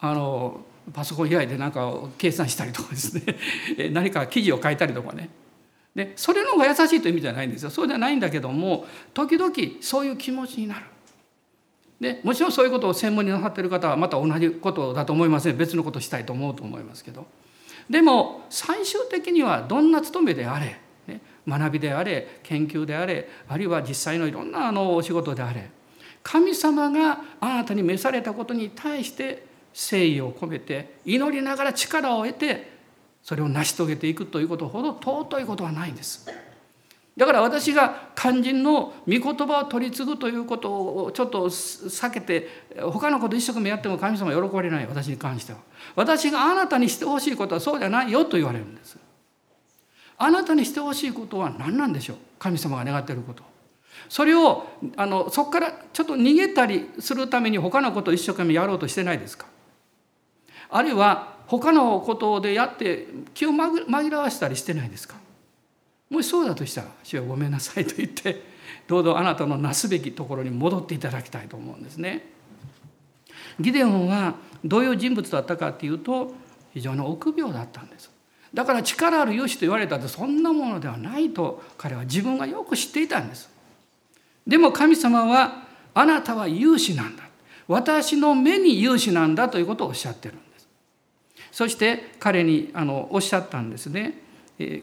[0.00, 3.36] あのパソコン開いてなんか計算したりとかですね
[3.90, 5.30] 何か記事を書いたりとかね
[5.94, 10.86] でそれの方が優しいという意味じゃないんですよそうじゃないんだけども時々そういう気持ちになる。
[12.00, 17.26] でもちろんそういうことを専門になさってる方はまた同じことだと思いますね別のことしたいと思うと思いますけど
[17.88, 25.70] でも最終的にはどんな務めであれ、ね、学びであれ研究であれあるいは実際のいろんなあのお仕事であれ
[26.22, 32.76] 神様があなたに召されたことに対して誠意を込めて祈りながら力を得て
[33.22, 36.28] それを成し遂げていくということほど尊いことはないんです。
[37.16, 42.48] だから私が肝心の御言葉を取り継ぐということをちょっと避けて
[42.92, 45.60] 他のこと一生懸命やっても神様は喜ばれない私に関しては。
[45.94, 48.98] 私があなたにしてほしいことはそうじゃないよと言われるんです。
[50.18, 52.16] あなたにしてほしいことは何なんでしょう？
[52.38, 53.42] 神様が願っていること。
[54.10, 59.46] それをあのそこからちょっと逃げたりするために他のことを一生懸命やろうとしてないですか？
[60.68, 65.16] あるいは他のことでやって気を紛らわしたりしてないですか？
[66.10, 68.42] もしそうだとしたら「主はごめんなさい」と言って
[68.86, 72.32] どうぞあなたのなすべきところに戻っていただきたいと思うんですね。
[73.58, 76.34] ギデオンはどういう人物だったかっていうと
[76.72, 78.10] 非常に臆病だったんです。
[78.54, 83.48] だから力ある勇士と言われたってそんなものではないと彼は自分がよく知っていたんです。
[84.46, 85.64] でも神様は
[85.94, 87.24] あなたは勇士なんだ。
[87.68, 90.68] 私の目に勇士なんだということをおっしゃってるんです。
[91.50, 94.25] そして彼にあのおっしゃったんですね。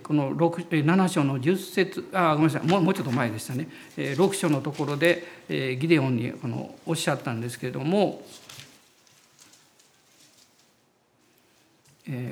[0.03, 3.67] この7章の10節あごめんなさいもうちょっと前でしたね。
[3.97, 8.23] 6章のところでギデオンにこのおっしゃったんですけれども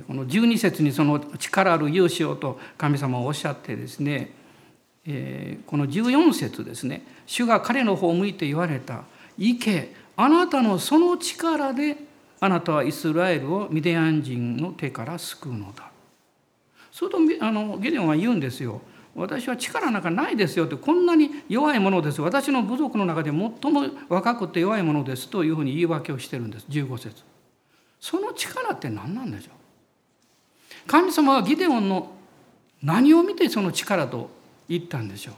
[0.08, 4.32] この12節にその力ある勇士をと神様はおっしゃってですね
[5.66, 9.06] この14節ですね主が彼の方を向いて言われた
[9.40, 11.98] 「行けあなたのその力で
[12.40, 15.90] あなたはイスラエルをミディアン人の手から救うのだ」
[16.92, 18.82] するとあのゲデオンは言うんですよ。
[19.14, 22.22] 私は力なんかないですよってこんなに弱いものです。
[22.22, 23.38] 私の部族の中で最
[23.72, 26.66] も若くて弱いものですというふうに言い訳をしてるんです。
[26.70, 27.24] 15節。
[28.00, 30.88] その力って何なんでしょう？
[30.88, 32.12] 神様はギデオンの
[32.82, 34.30] 何を見てその力と
[34.70, 35.34] 言ったんでしょう？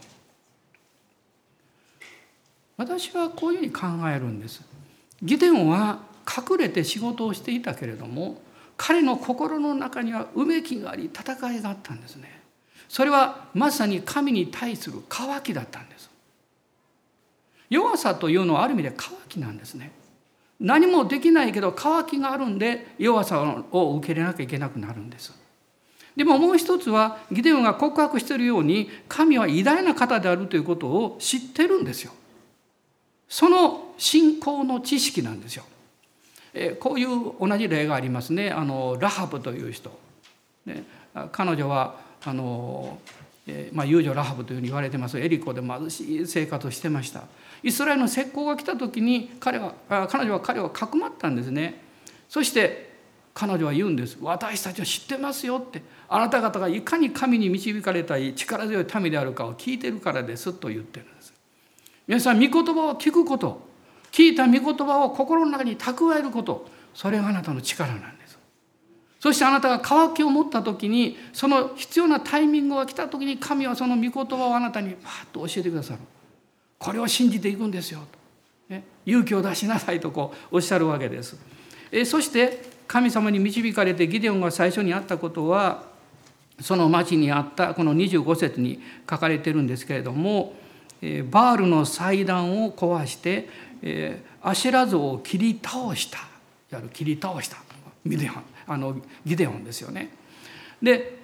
[2.76, 4.62] 私はこういうふうに考えるんです。
[5.22, 8.40] ギデオンは隠れて仕事をしていたけれども
[8.76, 12.40] 彼の心の中にはうめきがあり戦いがあったんですね。
[12.88, 16.10] それはまさに神に対する渇きだったんです。
[17.70, 19.92] 弱さというのはある意味で渇きなんですね。
[20.60, 25.34] 何もできないけど渇きがあるんで弱さを受け入れなきゃいけなくなるんです。
[26.16, 32.12] でももう一つはギデオンが告白しているように神は偉大な方であるということを知ってるんですよ。
[33.28, 35.64] その信仰の知識なんですよ。
[36.54, 38.50] えこういう同じ例がありますね。
[38.50, 39.90] あのラハブという人、
[40.64, 40.84] ね、
[41.32, 42.98] 彼女はあの、
[43.46, 45.18] えまあ、遊女ラハブというふうに言われてます。
[45.18, 47.24] エリコで貧しい生活をしてました。
[47.62, 51.82] イスラエルの石膏が来た時に彼は彼女は彼をかくまったんですね。
[52.28, 52.94] そして
[53.34, 61.34] 彼女は言うんです私たちは知ってますよってあなた方がいかに神に導かれたい力強い民であるかを聞いてるからですと言ってるんです。
[62.06, 63.73] 皆さん御言葉を聞くこと。
[64.14, 66.68] 聞いた御言葉を心の中に蓄えること。
[66.94, 68.38] それがあなたの力なんです。
[69.18, 75.98] そしてあなたが渇きを持った時にその必要なタイミングが来た時に神はその御言葉をあなたにパッと教えてくださる。
[76.78, 78.02] これを信じていくんですよ。
[78.68, 81.36] と、ね、勇気を出しなさいとこうおっしゃるわけです。
[81.90, 85.86] えそして神様に導かれてギデオンが最初にあったことは
[86.60, 90.54] その町にあったこの25節に書かれてるんですけれども
[91.30, 93.48] バールの祭壇を壊して
[93.86, 96.18] えー、アシェラ像を切り倒した
[96.70, 97.58] やる切り倒した
[98.02, 100.08] ミデオンあのギデオンですよね。
[100.82, 101.18] で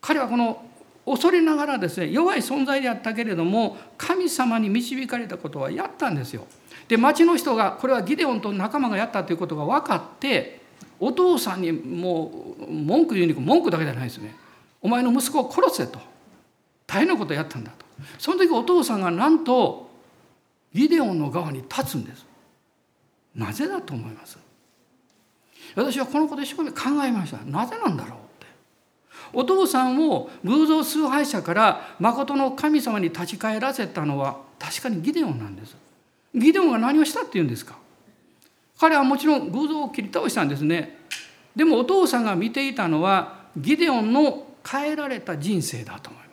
[0.00, 0.64] 彼はこの
[1.04, 6.46] 恐れながらですね弱い存在であったけれども神様に導かれたことはやったんですよ。
[6.86, 10.60] で町の人がこれはギデオンと仲間がやったということが分かって
[11.00, 14.36] お父さんにもう文句言うに文句だけじゃないですね。
[14.80, 15.98] お前の息子を殺せと
[16.86, 17.84] 大変なことをやったんだと。
[18.18, 19.83] その時お父さんがなんと
[20.74, 22.26] ギデオンの側に立つんです。
[23.34, 24.38] なぜだと思います？
[25.76, 27.38] 私はこのこと一生懸命考えました。
[27.44, 28.46] なぜなんだろうって。
[29.32, 35.76] お父さんを偶像崇拝者から誠の神様に立ち返らせたのは確かにギデオンなんです。
[36.34, 37.76] ギデオンが何をしたっていうんですか？
[38.78, 40.98] 彼はもちろん偶像を切り倒したんですね。
[41.54, 46.23] でもお父さんが見ていたのはギデオンの変えられた人生だと思います。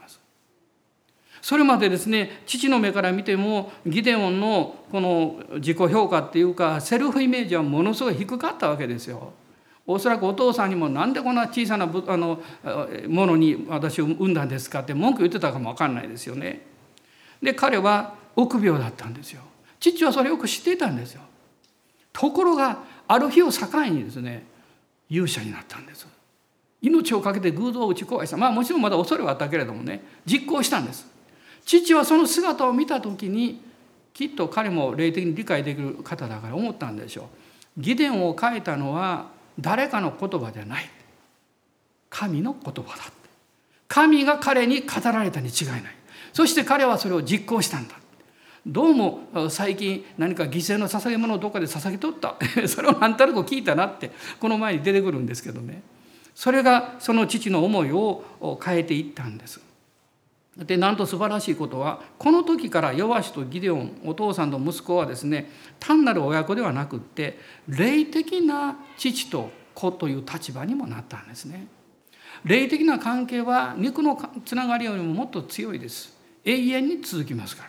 [1.41, 9.34] それまでですね父の目から見てもギデオンのこの自己評価っていうかセルフイメージはものすごい低かったわけですよ。
[9.88, 12.39] おそらくお父さんにもなんでこんな小さなあの
[13.10, 16.62] ものに私を産んだんですかって文句言ってたかも分かんないですよね。
[17.41, 19.41] で彼は臆病だったんですよ。
[19.80, 21.21] 父はそれよく知っていたんですよ。
[22.13, 24.45] ところがある日を境にですね
[25.09, 26.07] 勇者になったんです。
[26.82, 31.11] 命を懸けて偶像を打ち壊したまあもちろんまだ恐れはあったけれどもね実行したんです。
[31.80, 33.61] 父はその姿を見た時に
[34.13, 37.30] きっと彼も霊的に理解できる方だから思ったんでしょ
[37.78, 37.80] う。
[37.80, 40.89] 義伝を書いたのは誰かの言葉じゃない。
[42.09, 43.03] 神の言葉だ
[43.88, 45.82] 神が彼に語られたに違いない。
[46.34, 47.95] そして彼はそれを実行したんだ。
[48.65, 52.36] どうも最近何か犠牲の捧げ物をどっかで捧げとった。
[52.67, 54.11] それを何となく聞いたなって
[54.41, 55.84] この前に出てくるんですけどね。
[56.36, 59.70] それがその父の思いを変えていったんです。
[60.58, 65.49] でなんと素晴らしいことはこの時からヨアシとギデオンお父さんと息子はですね
[65.80, 67.39] 単なる親子ではなくって
[67.70, 71.68] 霊的な父と子という立場にもなったんですね。
[72.43, 76.18] 霊的な関係は肉のつながりよりももっと強いです。
[76.43, 77.68] 永遠に続きますか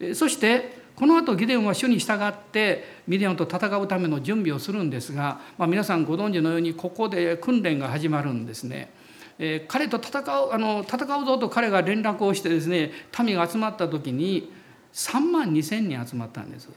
[0.00, 0.14] ら。
[0.14, 8.90] そしてこの後ギデオンは主に従ってミディアンと戦うための準備をするんですが、まあ、皆さんご存知のようにここで訓練が始まるんですね。
[9.38, 14.52] えー、彼と戦うあの戦うぞと彼が連絡をしてですね民が集まった時に
[14.92, 16.68] 3万2千人集まったんです。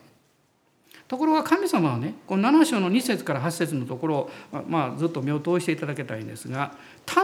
[1.08, 4.32] ところが神様はねこの7章の2節から8節のところを、
[4.68, 6.74] まあ、ずっと目を通していただきたいんですが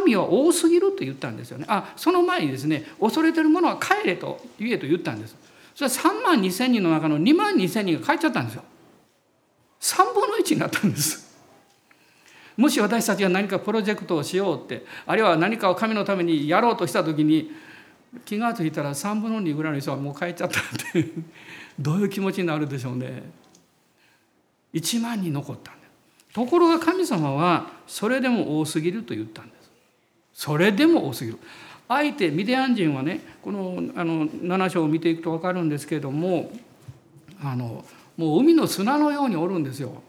[0.05, 1.65] 民は多すぎると言ったんですよね。
[1.67, 5.35] あその前にですね恐れてる者は帰れと言えと言ったんです。
[5.73, 8.63] それは3万2千人の中の2万2千人が帰っちゃったんですよ。
[9.79, 11.30] 3分の1になったんです。
[12.57, 17.51] もし私たちが何かプロジェクトをしようってあるいは何かを神のためにやろうとした時に
[18.25, 21.09] 気が付いたら3分の2ぐらいの人はもう帰っちゃったって
[21.79, 23.23] どういう気持ちになるでしょうね。
[24.73, 25.81] 1万人残ったんだ
[26.33, 29.71] ところが神様はそれでも多すぎると言ったんです。
[30.33, 31.39] それでも多すぎる。
[31.87, 36.51] あえてミディアン人はねこのあの7章を見ていくと分かるんですけれども
[37.43, 37.83] あの
[38.15, 40.01] もう海の砂のようにおるんですよ。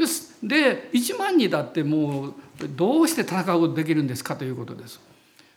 [0.00, 0.36] です。
[0.42, 2.34] で1万人だってもう
[2.76, 5.00] どうして戦うことできるんですかということです。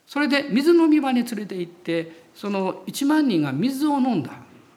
[0.05, 4.31] それで水飲み場に連れて行ってその1万人が水を飲んだ。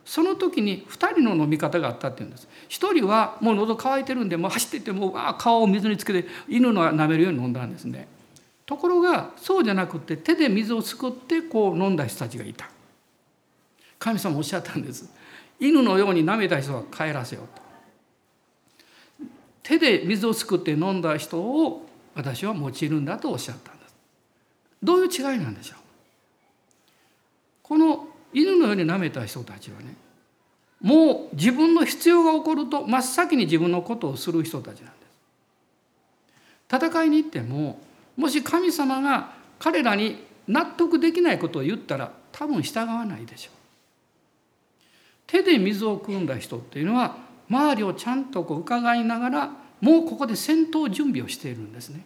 [0.05, 2.49] その時に2人の飲み方があったっていうんです。
[2.69, 8.09] 1人はもう喉乾いてるんでもう走っていってもうわ顔を水につけて犬の舐めるように飲んだんですね。
[8.65, 12.69] ところがそうじゃなくて手で水をすくってこう飲んだ人たちがいた。
[13.99, 15.11] 神様おっしゃったんです。
[15.59, 17.66] 犬のように舐めた人は帰らせようと。
[19.67, 23.97] 手で水をすくって飲んだ人を私は用いるんだとおっしゃったんです。
[24.81, 25.79] どういう違いなんでしょう？
[27.65, 29.97] この犬のように舐めた人たちはね
[30.81, 35.07] もう自分の必要が起こると真っ先に自分のことをする人たちなんで
[36.69, 36.87] す。
[36.87, 37.81] 戦いに行っても
[38.17, 43.55] もし神様が彼らに納得できないことを言ったら多分従わないでしょう。
[45.27, 52.05] 手で水を汲んだ人っていうのは周りをちゃんとこう伺いながらもうここで戦闘準備をしているんですね。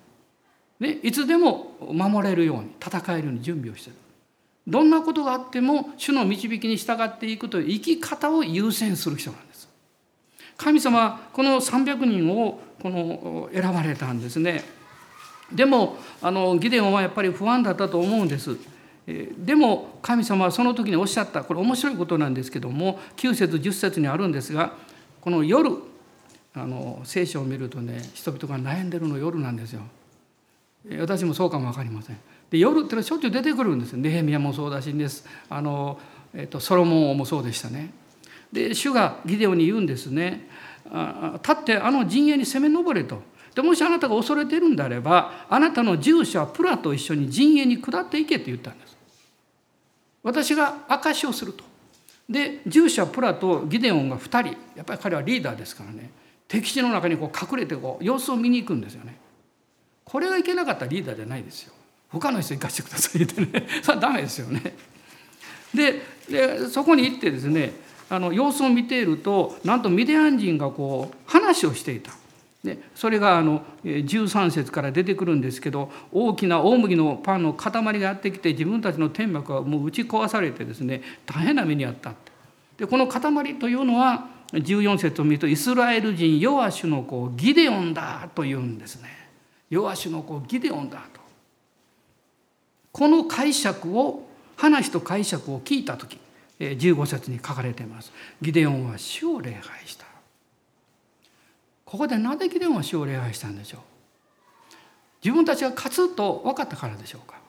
[0.80, 3.99] でいつでも守れるように戦えるように準備をしている。
[4.66, 9.68] どんなことがあっても主の導きに従っていくという生き方を優先する人なんです。
[10.57, 14.62] 神様はこの300人をこの選ばれたんですね。
[15.53, 18.57] でもあのギデオンはやっぱり不安だったと思うんです。
[19.38, 24.74] でも神様はその時におっしゃったこれ面白いことなんですけども9節10節にあるんですが
[25.21, 25.71] この夜
[26.55, 29.83] あの聖書を見るとね人々が悩んでるの夜なんですよ。
[30.99, 32.18] 私もそうかも分かりません。
[32.51, 36.01] で夜ってのはしょっちゅう出てくるんですネヘミヤもそうだしですあの、
[36.35, 37.93] えっと、ソロモンもそうでしたね。
[38.53, 40.49] で主がギデオに言うんですね。
[40.85, 43.23] 立ってあの陣営に攻め上れと。
[43.55, 48.97] でもしあなたが恐れてるんであればあなたの従者はプラと一緒に陣営に下っていけって言ったんです。
[50.23, 51.70] 私が証しをすると。
[52.31, 56.11] で従者プラとギデオンが2人やっぱり彼はリーダーですからね
[56.47, 59.16] 敵地の中にこう隠れてこう様子を見に行くんですよね。
[60.05, 61.72] これがいけなかったリーダーじゃないですよ。
[62.09, 64.74] 他の人行かせてくださいってね それはダメですよね。
[65.74, 67.72] ででそこに行ってですね
[68.09, 72.12] あの様子を見ているとなんとミディアン人がこう話をしていた。
[72.65, 82.13] でそれがあの13節から出てくるんですけど大きな大麦のパンの塊がやってきて自分たちの天幕はもう打ち壊されてですね大変な目にあった
[82.77, 89.09] でこの塊というのは14節を見るとイスラエル人ヨアシュの子ギデオンだというんですね。
[89.69, 91.21] ヨアシュの子ギデオンだと。
[92.93, 96.19] この解釈を話と解釈を聞いた時
[96.59, 98.13] 15節に書かれています。
[98.43, 100.10] ギデオンは主を礼拝した。
[101.91, 103.80] ここでなぜギデオンは主を礼拝したんでしょう？
[105.24, 107.41] 自分たちが勝つと分かったからでしょうか？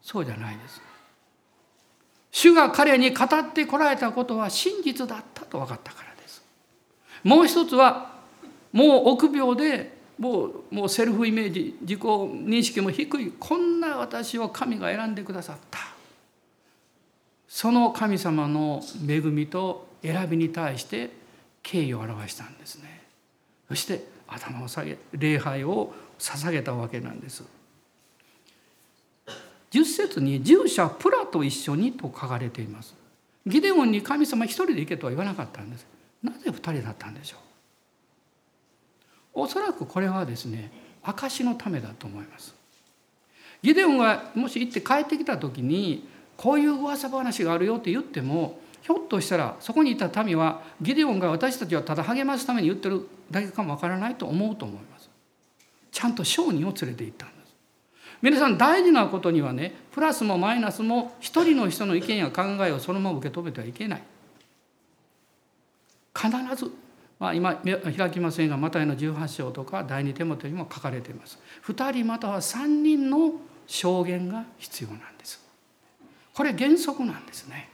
[0.00, 0.80] そうじゃないです。
[2.30, 6.44] 主が彼に語ってこられたことは真実だったと分かったからです。
[7.24, 8.12] もう一つは
[8.70, 15.80] もう臆病でもうもうセルフイメージ自己認識も低いこんな私を神が選んでくださった。
[17.48, 21.10] その神様の恵みと選びに対して
[21.64, 23.01] 敬意を表したんですね。
[23.72, 27.42] そして頭を下げ礼拝を捧げたわけなんです。
[29.70, 32.94] 10節に従者プラと一緒にと書かれています。
[33.46, 35.86] ギデオンに神様一人で行けとは言わなかったんです。
[36.22, 37.38] なぜ二人だったんでしょ
[39.34, 40.70] うおそらくこれはですね
[41.02, 42.54] 証のためだと思います
[43.62, 46.06] ギデオンがもし行って帰ってきた時に
[46.36, 55.08] こういう噂話があるよって言ってもひょっとしたらそこにいた民はギデオンが私たちをただ励ますために言ってるだけかもわからないと思うと思います。
[55.90, 57.54] ちゃんと商人を連れて行ったんです。
[58.20, 64.02] 皆さん大事なことにはねプラスもマイナスも一人の人の意見や考えをそのまま受け止めてはいけない。
[66.14, 66.70] 必ず
[67.22, 67.54] まあ、今
[67.96, 71.38] 開きませんがマタイの18章とか第二手元にも書かれています。
[71.66, 73.34] 2人または3人の
[73.68, 75.40] 証言が必要なんです。
[76.34, 77.68] これ原則なんですね。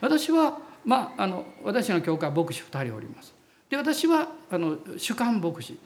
[0.00, 3.34] 私はまああの私の教会は牧師2人おります。
[3.68, 5.78] で私はあの主幹牧師。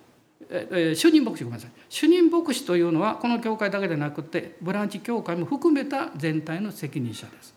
[0.51, 1.73] え主任牧師ごめんなさい。
[1.89, 7.55] 主任牧師というのはこの教会だけでなくてブランチ教会も含めた全体の責任者です。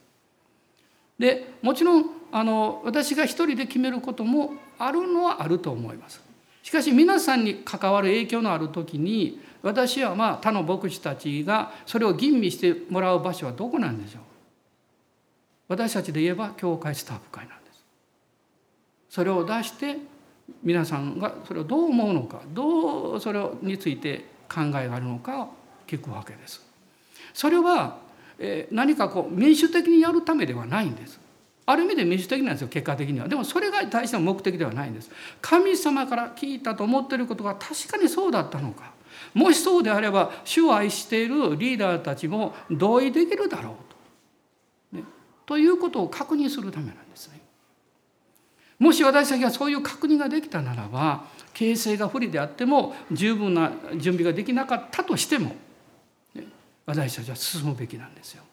[1.19, 6.21] でもちろんあの私が一人で決めることもあるのはあると思います。
[6.63, 14.21] しかし皆さんに関わる影響のある時に私はまあ他の牧師たちがそれを吟味してもらう場所はどこなんでしょう。
[15.67, 17.83] 私たちで言えば教会スタッフ会なんです。
[19.09, 19.97] それを出して
[20.63, 25.49] 皆さんがそれをどう思うのかどうそれについて考えがあるのかを
[25.85, 26.61] 聞くわけです。
[27.33, 27.97] それは
[28.71, 31.19] 何かこう民主的にやるためではないんです。
[31.69, 35.11] ある意味で民主的なんですよ結果的にはでもそれが大した目的ではないんです
[35.41, 38.93] 神様から聞いたと思っていることが確かにそうだったのか
[39.33, 43.86] もしそうであれば主を愛しているリーダーたちも同意できるだろう
[45.47, 47.39] と、いうことを確認するためなんですね。
[48.77, 51.25] もし私たちがそういう確認ができたならば
[51.55, 55.55] 形勢が不利であっても十分な準備ができなかったとしても、
[56.35, 56.43] ね、
[56.85, 58.43] 私たちは進むべきなんですよ。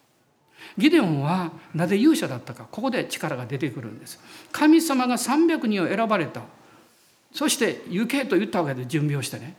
[0.78, 4.18] ギデオンはなぜ勇者だったかここで力が出てくるんです。
[4.50, 6.42] 神様が300人を選ばれた。
[7.32, 9.56] そして行けと言ったわけで準備をしてね。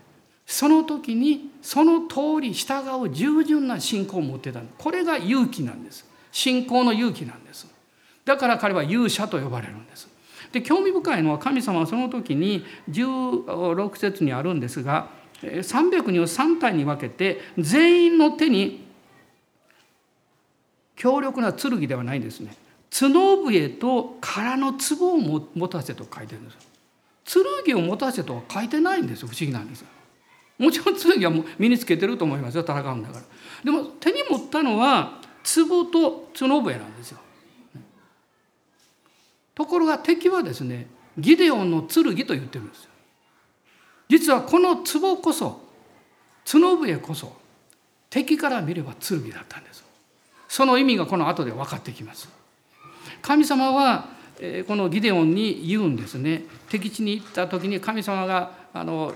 [0.48, 4.62] その時にその通り従う従順な信仰を持ってた。
[4.78, 6.15] これが勇気なんです。
[6.36, 7.66] 信仰の勇気なんです。
[8.26, 10.10] だから彼は勇者と呼ばれるんです。
[10.52, 15.08] で興味深いのは神様はその時に16節にあるんですが
[15.42, 18.86] 300人を3体に分けて全員の手に
[20.98, 22.54] 強力な剣ではないんですね。
[22.92, 26.52] 角笛と空の壺を持たせと書いてるんで
[27.24, 27.40] す。
[27.66, 29.22] 剣を持たせとは書いてないんです。
[29.22, 29.86] よ不思議なんです。
[30.58, 33.24] もちろん剣はもう身につけてると思いますよ戦うんだから。
[33.64, 37.20] でも手に持ったのは壺と角笛なんですよ。
[39.54, 40.88] ところが敵はですね
[41.18, 42.90] ギデオンの剣と言ってるんですよ。
[44.10, 45.62] 実はこの壺こそ
[46.46, 47.36] 角笛こそ
[48.10, 49.84] 敵から見れば剣だったんです
[50.48, 52.30] その意味がこの後で分かってきます。
[53.22, 54.10] 神様は
[54.68, 56.44] このギデオンに言うんですね。
[56.70, 59.14] 敵地に行った時に神様があの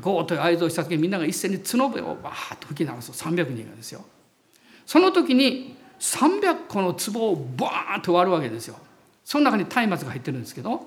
[0.00, 4.04] ゴーという合図をした時にみんなが一斉に角笛をバーッと吹き鳴らす300人がですよ。
[4.90, 8.76] その時に300個の壺をバーッと割るわけですよ
[9.24, 10.84] その中に松明が入ってるんですけど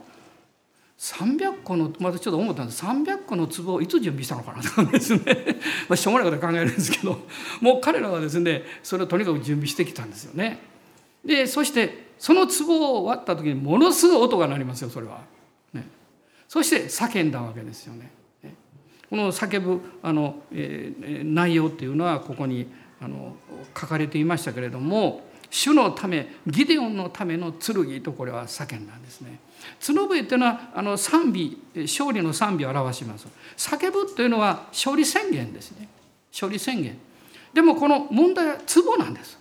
[0.99, 5.21] 300個のまちょっと思ったんです300個の壺をいつ準備したのかなとかですね
[5.87, 7.17] まあしょうもないことは考えるんですけど
[7.61, 10.59] もう彼らはですねそれをとにかく準備してきたんですよね。
[11.23, 15.21] でそしてその壺を割った時にものすごい音が鳴りますよそれは。
[15.71, 15.87] ね、
[16.49, 18.11] そして叫んだわけですよね。
[19.09, 22.65] この叫ぶあの、えー、内容っていうのはここに
[23.03, 23.35] あの
[23.77, 29.39] 書かれていましたけれども主のためギデオンのための剣とこれは叫んだんですね。
[29.85, 33.27] 角笛っていうのはあの賛美勝利の賛美を表します。
[33.55, 35.87] 叫ぶというのは勝利宣言ですね。
[36.31, 36.97] 勝利宣言。
[37.53, 39.37] でもこの問題は壺なんです。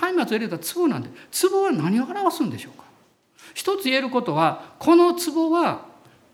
[0.00, 1.10] 松明を入れた壺なんで
[1.42, 2.84] 壺は何を表すんでしょうか。
[3.54, 5.86] 一つ言えることはこの壺は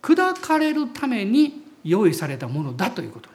[0.03, 3.34] 砕かれるために用意されたものだということ。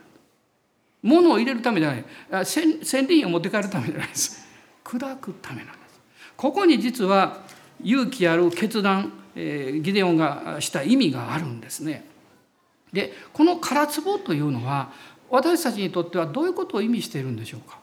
[1.01, 1.97] 物を入れるためじゃな
[2.41, 4.45] い千里を持って帰るためじゃないです
[4.83, 6.01] 砕くためなんです
[6.35, 7.41] ここに実は
[7.83, 12.05] 勇気ある決断えギデオンがした意味があるんですね。
[12.91, 14.91] でこの空壺というのは
[15.29, 17.77] 私たちにとってはどういうことを意味しているんでしょうか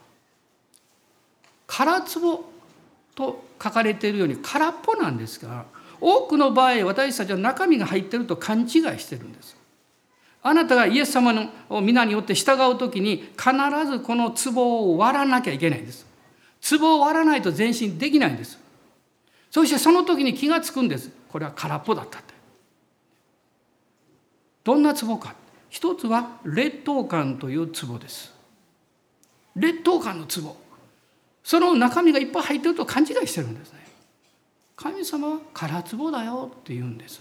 [1.68, 2.44] 空壺
[3.14, 5.64] と書かれているように空っぽなんですが
[6.00, 9.55] 多くの場合私たちは中身が入ってると勘違いしてるんです。
[10.46, 13.50] あなたがイエス様の皆によって従う時に必
[13.90, 16.06] ずこの壺を割らなきゃいけないんです。
[16.78, 18.58] 壺を割らないと前進できないんです。
[19.50, 21.10] そしてその時に気が付くんです。
[21.36, 22.32] これは空っぽだったって
[24.64, 25.34] どんな壺か
[25.68, 28.34] 一つは劣等感という壺です
[29.54, 30.56] 劣等感の壺
[31.44, 33.86] その中身がいっぱい入ってると勘違いしてるんですね
[34.74, 37.20] 神様は空壺だよって言うんです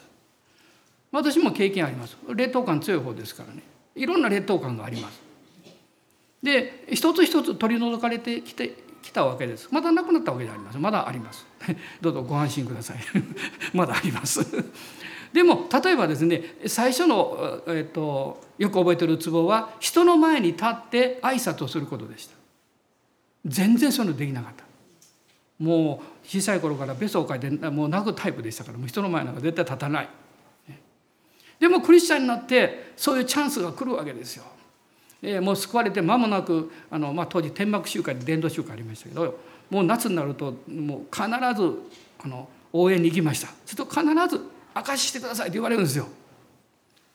[1.15, 2.17] 私も経験あります。
[2.35, 3.63] 劣等感強い方ですからね。
[3.95, 5.21] いろんな劣等感があります。
[6.43, 9.69] で一つ一つ取り除かれてきてきたわけです。
[9.71, 10.81] まだなくなったわけじゃありません。
[10.81, 11.45] まだあります。
[12.01, 12.97] どうぞご安心ください。
[13.73, 14.45] まだあります。
[15.31, 22.35] でも例えばですね最初の、えーと、よく覚えてるツボは人の前に立って挨拶をすることでした。
[23.45, 24.65] 全然そういうのできなかった。
[25.59, 30.09] もう小さい頃からベソを書いてもう泣くタイプでしたからもう人の前なんか絶対立たない。
[31.59, 34.43] でもクリスチャンになってそういうチャンスが来るわけですよ
[35.25, 39.39] えー、もう救われて間もなくあの、まあ、当時天幕集会で伝道集会ありましたけど
[39.71, 41.25] もう夏になるともう必
[41.59, 41.79] ず
[42.23, 44.41] あの応援に行きましたすると必ず
[44.75, 46.07] 「証ししてください」って言われるんですよ。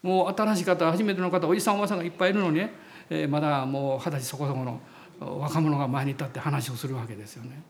[0.03, 2.73] もう新しい方初めての方おじさんおばさんがいっぱいいるのにね、
[3.11, 4.81] えー、まだもう二十歳そこそこの
[5.21, 7.63] 若者が前に立って話をするわけですよね。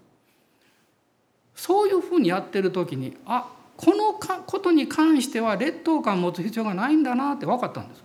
[1.56, 8.04] そういうふうにやってる時にあこのことに関しては劣等感を持つ必要がないんだなって分かったんです。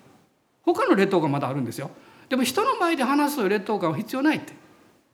[0.64, 1.92] 他の劣等感まだあるんですよ。
[2.30, 4.54] でも人の前で話す劣等感は必要ないって。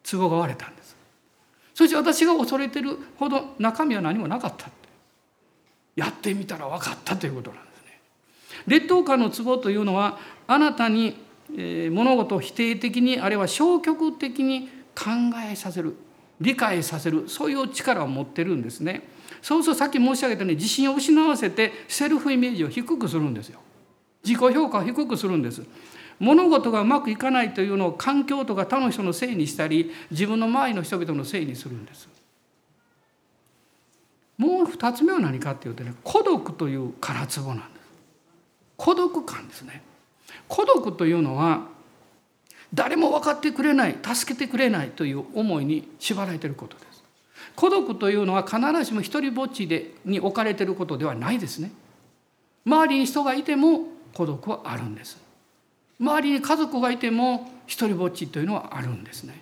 [0.04, 0.96] 都合が割れたんです
[1.76, 4.90] そして私が恐れてるほど中身は何もなかったって。
[5.96, 8.00] やってみたら分かったということなんですね。
[8.68, 11.18] 劣等感のツボというのはあなたに
[11.50, 15.10] 物事を否定的にあるいは消極的に考
[15.52, 15.96] えさせる
[16.40, 19.08] 理解させるそういう力を持ってるんですね。
[19.42, 23.60] そうするとさっき申し上げたように自信を失わせてセルフイメージを低くするんですよ
[24.24, 25.64] 自己評価を低くするんです
[26.22, 32.08] 物事がうまくいかないというのを環境とか他の人のせいにしたり自分の周りの人々のせいにするんです。
[34.38, 37.68] もう二つ目は何かっていうとね孤独という空壺なんです。
[38.78, 39.82] 孤独感ですね。
[40.48, 41.68] 孤独というのは
[42.72, 46.91] 誰も分かってくれない助けてくれないという思いに縛られていることです。
[47.56, 51.72] 孤独というのは必ずしも一人ぼっちでに置かれていることではないですね。
[52.66, 55.18] 周りに人がいても孤独はあるんです。
[56.00, 59.42] 周りに家族がいても一人ぼっちというのはあるんですね。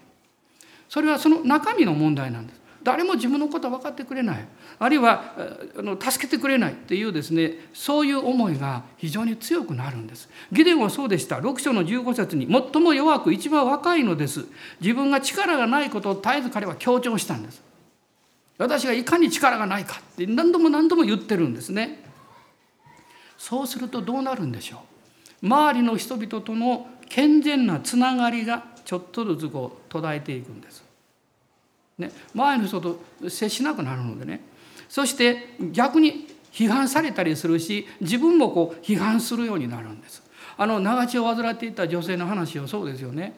[0.87, 2.59] それはその中身の問題なんです。
[2.83, 4.45] 誰も自分のことは分かってくれない
[4.79, 5.35] あるいは
[5.99, 14.45] 助けてくれないっていうですねそういう思いが非常に強くなるんですギデオはそうでした6章の15節に最も弱く一番若いのです
[14.79, 17.61] 自分が力がないことを絶えず彼は強調したんです
[18.59, 22.03] 私がいかに力がないかって何度も何度も言ってるんですね
[23.37, 24.83] そうするとどうなるんでしょ
[25.41, 30.83] う周りの人々との健全なつながりがちょっとずつこう途絶えていくんです。
[31.97, 34.41] ね、周りの人と接しなくなるのでね
[34.87, 40.21] そして逆に批判されたりするし自分もこう批判するようになるんです。
[40.57, 43.33] あの長血を患っていた女性の話はそうですよね。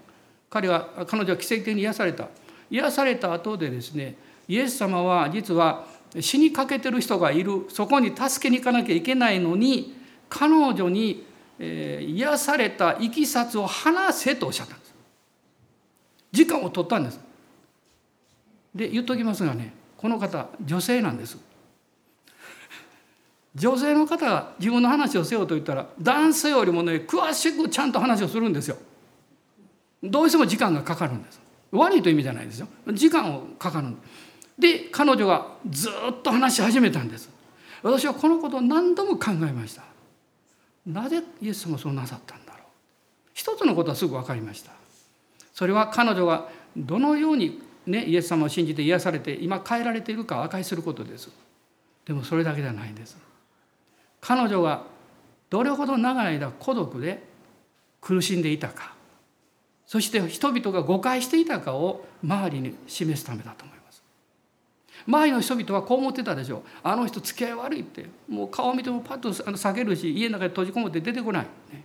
[0.49, 2.27] 彼は彼女は奇跡的に癒された。
[2.71, 4.15] 癒された後でですね
[4.51, 5.85] イエス様は実は
[6.19, 7.65] 死にかけてる人がいる。
[7.69, 9.95] そこに助けに行かなきゃいけないのに
[10.29, 11.31] 彼女に
[11.63, 14.95] えー、癒されたいきさつを話せとおっしゃったんです。
[16.31, 17.19] 時間を取ったんです。
[18.73, 21.37] で言っときますがねこの方女性なんです。
[23.53, 28.77] 女性の方が自分の話をせよと言ったら男性よりもね詳しくちゃんと話をするんですよ。
[30.01, 31.39] どうしても時間がかかるんです。
[31.71, 32.67] 悪いという意味じゃないですよ。
[32.91, 34.09] 時間をかかるんです。
[34.57, 37.29] で彼女がずっと話し始めたんです。
[37.83, 39.83] 私はこのことを何度も考えました。
[40.85, 42.61] なぜイエス様そうなさったんだろう。
[43.33, 44.71] 一つのことはすぐ分かりました。
[45.53, 51.29] それは彼女がどのように、ね、イエス様を信じて癒されて今変えられているかを明かしすることです。
[52.05, 53.17] でもそれだけではないんです。
[54.19, 54.83] 彼女が
[55.49, 57.23] どれほど長い間孤独で
[57.99, 58.93] 苦しんでいたか。
[59.85, 63.80] そして人々が誤解していたかを周りに示すためだと思います。
[65.07, 68.05] 周りの人々はこう思ってたでしょあの人付き合い悪いって。
[68.27, 71.83] もう顔見てもパッと避けるし家の中で閉じこもって出てこない、ね、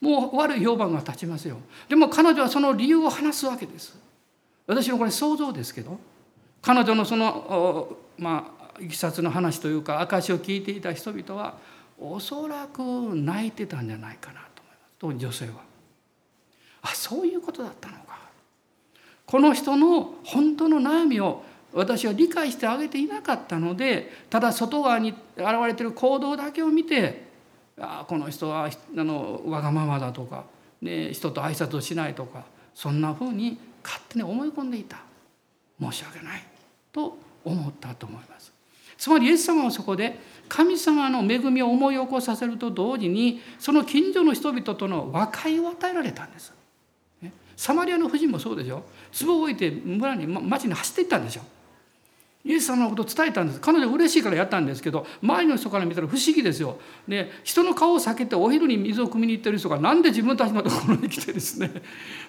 [0.00, 1.58] もう悪い評判が立ちますよ。
[1.88, 3.98] でも彼女はその理由を話すわけです。
[4.66, 5.98] 私のこれ想像ですけど。
[6.60, 11.56] 彼女のそのまあいきさつの話というか証を聞いていた人々は
[12.00, 14.94] おそらく泣いてたんじゃないかなと思います。
[14.98, 15.68] 当時女性は。
[16.82, 18.18] あそういうことだったのか。
[19.26, 21.42] この人の本当の悩みを
[21.72, 27.28] 私は理解してあげていなかったのでただ外側に現れてる行動だけを見て
[27.78, 28.70] ああこの人はあ
[29.04, 30.44] のわがままだとか、
[30.80, 32.44] ね、人と挨拶をしないとか
[32.74, 34.98] そんなふうに勝手に思い込んでいた。
[35.80, 36.42] 申し訳ない。
[36.92, 38.52] と思ったと思います。
[38.96, 46.52] つまりイエス様はそこで神様の恵みを思い起こさせると同時にその近所の人々との和解を与えられたんです。
[47.56, 48.84] サマリアの夫人もそうでしょ
[49.20, 51.42] 壺を置いて村に町に走っていったんでしょ
[52.48, 56.78] イエス様のことを伝えたんです彼女嬉しいからやったんですけど周りの人から見たら不思議ですよ。
[57.06, 61.70] で人の顔を避けてお昼に水を汲みに行ってる人が何で自分たちのところに来てですね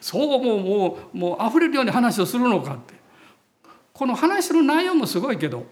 [0.01, 2.93] そうもうもうもう溢れるように話をするのかって
[3.93, 5.63] この話の内容もすごいけど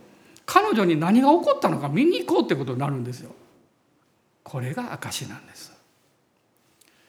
[0.46, 3.32] 彼女に何が起こったのか見に行こうってことになるんですよ。
[4.44, 5.74] これが証なんです。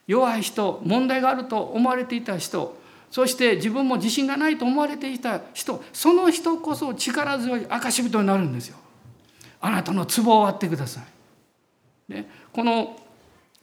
[0.08, 2.76] 弱い人問題があると思われていた人
[3.10, 8.76] そして自分も自信がないと思われていた人その人こそ力強い証人になるんですよ。
[9.60, 12.12] あなたの壺を割ってください。
[12.12, 12.96] ね、この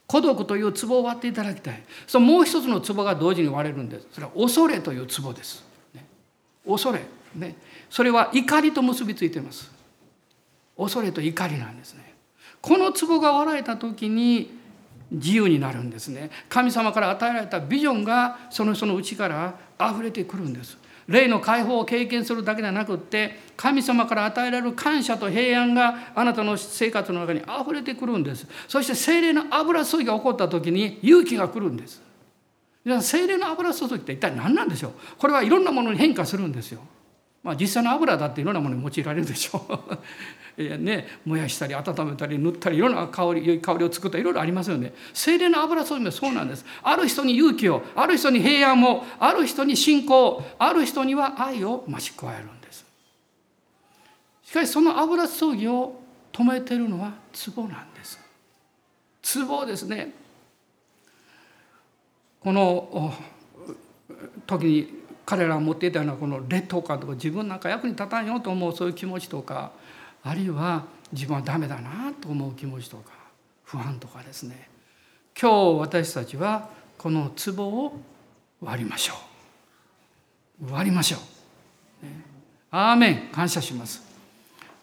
[0.06, 1.82] 孤独という壺を割っていただきたい。
[2.06, 4.06] そのもう一つの壺が同時に割れるんです。
[4.12, 5.64] それは恐れという壺です。
[5.94, 6.04] ね、
[6.66, 7.00] 恐れ、
[7.34, 7.56] ね。
[7.90, 9.70] それは怒りと結びついてます。
[10.76, 12.14] 恐れと怒りなんですね。
[12.60, 14.55] この壺が割られた時に
[15.10, 16.30] 自由になるんですね。
[16.48, 20.78] 神様から与えられたビジョンがその人の内から溢れてくるんです。
[21.06, 28.48] 霊の解放を経験するだけではなくって神様から与えられる感謝と平安があなたの生活の中に溢れてくるんです。
[28.66, 32.02] そして精霊の油注ぎが起こった時に勇気が来るんです。
[33.00, 34.92] 精霊の油注ぎって一体何なんでしょう？
[35.18, 36.80] これはいろんなものに変化するんですよ。
[37.46, 39.64] まあ実際の油だっていろんなものに用いられるでしょ
[40.58, 40.58] う。
[40.60, 44.92] ね、燃やしたり温めたり塗ったりいろんな香り良い香りを作ったりいろいろありますよね。
[45.14, 46.64] 精霊の油注ぎもそうなんです。
[46.82, 52.84] ある人に勇気をある人に平安をある人に信仰ある人には愛を増し加えるんです。
[54.42, 56.00] しかしその油注ぎを
[56.32, 57.12] 止めてるのは
[57.54, 58.18] 壺なんです。
[59.46, 60.12] 壺ですね。
[62.40, 63.14] この
[64.48, 64.95] 時に
[65.26, 69.72] 彼らが持っていたようなこの劣等感とか自分なんか役に立たんよと思うそういう気持ちとか
[70.22, 73.10] あるいは自分はダメだなと思う気持ちとか
[73.64, 74.68] 不安とかですね。
[75.38, 78.00] 今日私たちはこの壺を
[78.60, 79.14] 割りましょ
[80.62, 80.72] う。
[80.72, 81.20] 割りましょう、
[82.70, 83.28] アーメン。
[83.32, 84.02] 感謝します。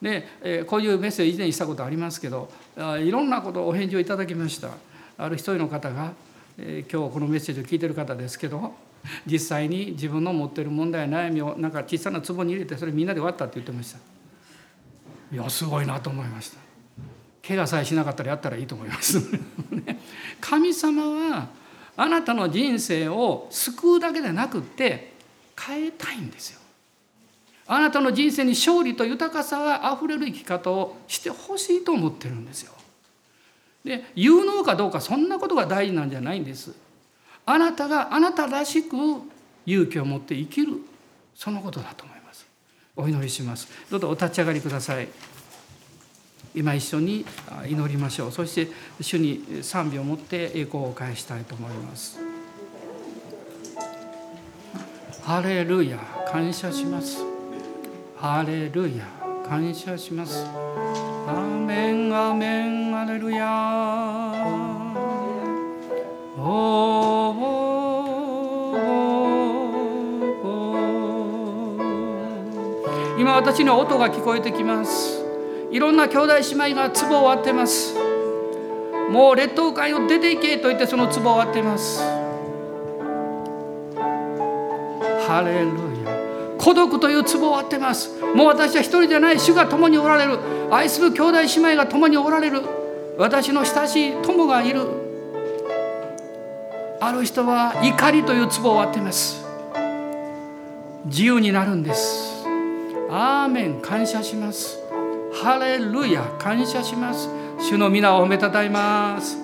[0.02, 4.72] で、えこういうメッセージ以前にしたことありますけどいろんなことをお返事をいただきました。
[5.18, 6.14] ある一人の方が、
[6.58, 8.76] え今日このメッセージを聞いてる方ですけど
[9.26, 14.00] 実際に自分の持ってる問題や悩みをなんか小さな壺に入れてそれみんなで割ったって言ってました。
[15.32, 16.58] いやすごいなと思いました。
[17.46, 19.20] 怪我さえしなかったらやったらいいと思います。
[20.40, 21.50] 神様は
[21.98, 25.14] あなたの人生を救うだけでなくって
[25.60, 26.60] 変えたいんですよ。
[27.66, 32.74] あなたの人生に勝利と豊かさがあふれる生き方をしてほしいと思ってるんですよ。
[33.84, 36.74] で有能かどうかそんなことが大事なんじゃないんです。
[37.46, 38.96] あなたがあなたらしく
[39.66, 40.74] 勇気を持って生きる
[41.36, 42.46] そのことだと思います。
[42.96, 43.68] お祈りします。
[43.90, 45.08] どうぞお立ち上がりください。
[46.56, 47.26] 今一緒に
[47.68, 48.32] 祈りましょう。
[48.32, 48.72] そして
[49.02, 52.20] 主に賛美を持って栄光を返したいと思います。
[55.24, 55.98] ハレルヤ
[56.32, 57.24] 感謝します。
[58.18, 59.06] ハレルヤ
[59.48, 60.46] 感謝します。
[61.28, 61.34] ア
[61.66, 64.74] メンアメンアレルヤ。
[73.44, 75.22] 私には音が聞こえてきます。
[75.70, 77.94] いろんな兄弟姉妹が壺を割ってます。
[79.12, 82.02] もう劣等感を出ていけと言ってその壺を割ってます。
[85.28, 85.68] ハレル
[86.06, 86.58] ヤ。
[86.58, 88.18] 孤独という壺を割ってます。
[88.34, 90.40] もう私は一人じゃない主が共におられる。
[90.72, 92.62] 愛する兄弟姉妹が共におられる。
[93.18, 94.88] 私の親しい友がいる。
[97.02, 99.44] ある人は怒りという壺を割ってます。
[101.08, 102.33] 自由になるんです。
[103.10, 104.80] アーメン感謝します。
[105.34, 107.30] ハレルヤ感謝します。
[107.60, 109.38] 主の皆を褒めたたえます。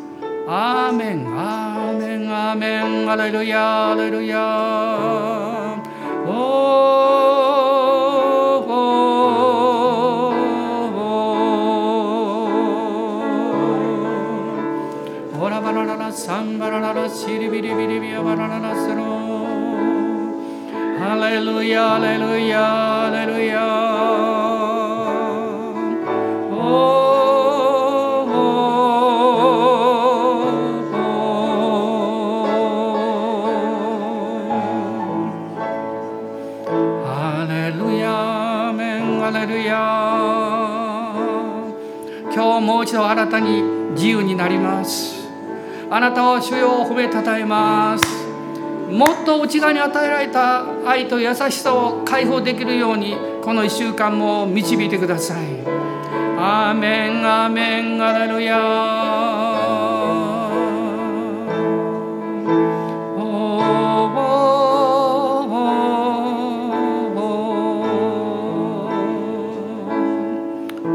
[0.48, 3.06] アーメンアーメンアーメン。
[3.06, 4.40] ハレルヤハレルヤ。
[6.28, 6.70] お
[15.42, 18.69] オラバラララサンバラララシリビリビリビアバラララ
[21.10, 23.60] スロハレルヤハレルヤハレルヤ
[42.32, 45.28] 今日もう一度新たに自由になります。
[45.90, 48.19] あなたを主よ褒めたたえます。
[48.92, 55.46] もっと内側に与えられた愛と優しさを解放できるようにこの1週間も導いてください。
[56.38, 58.58] アーメンアーメンアレルヤ。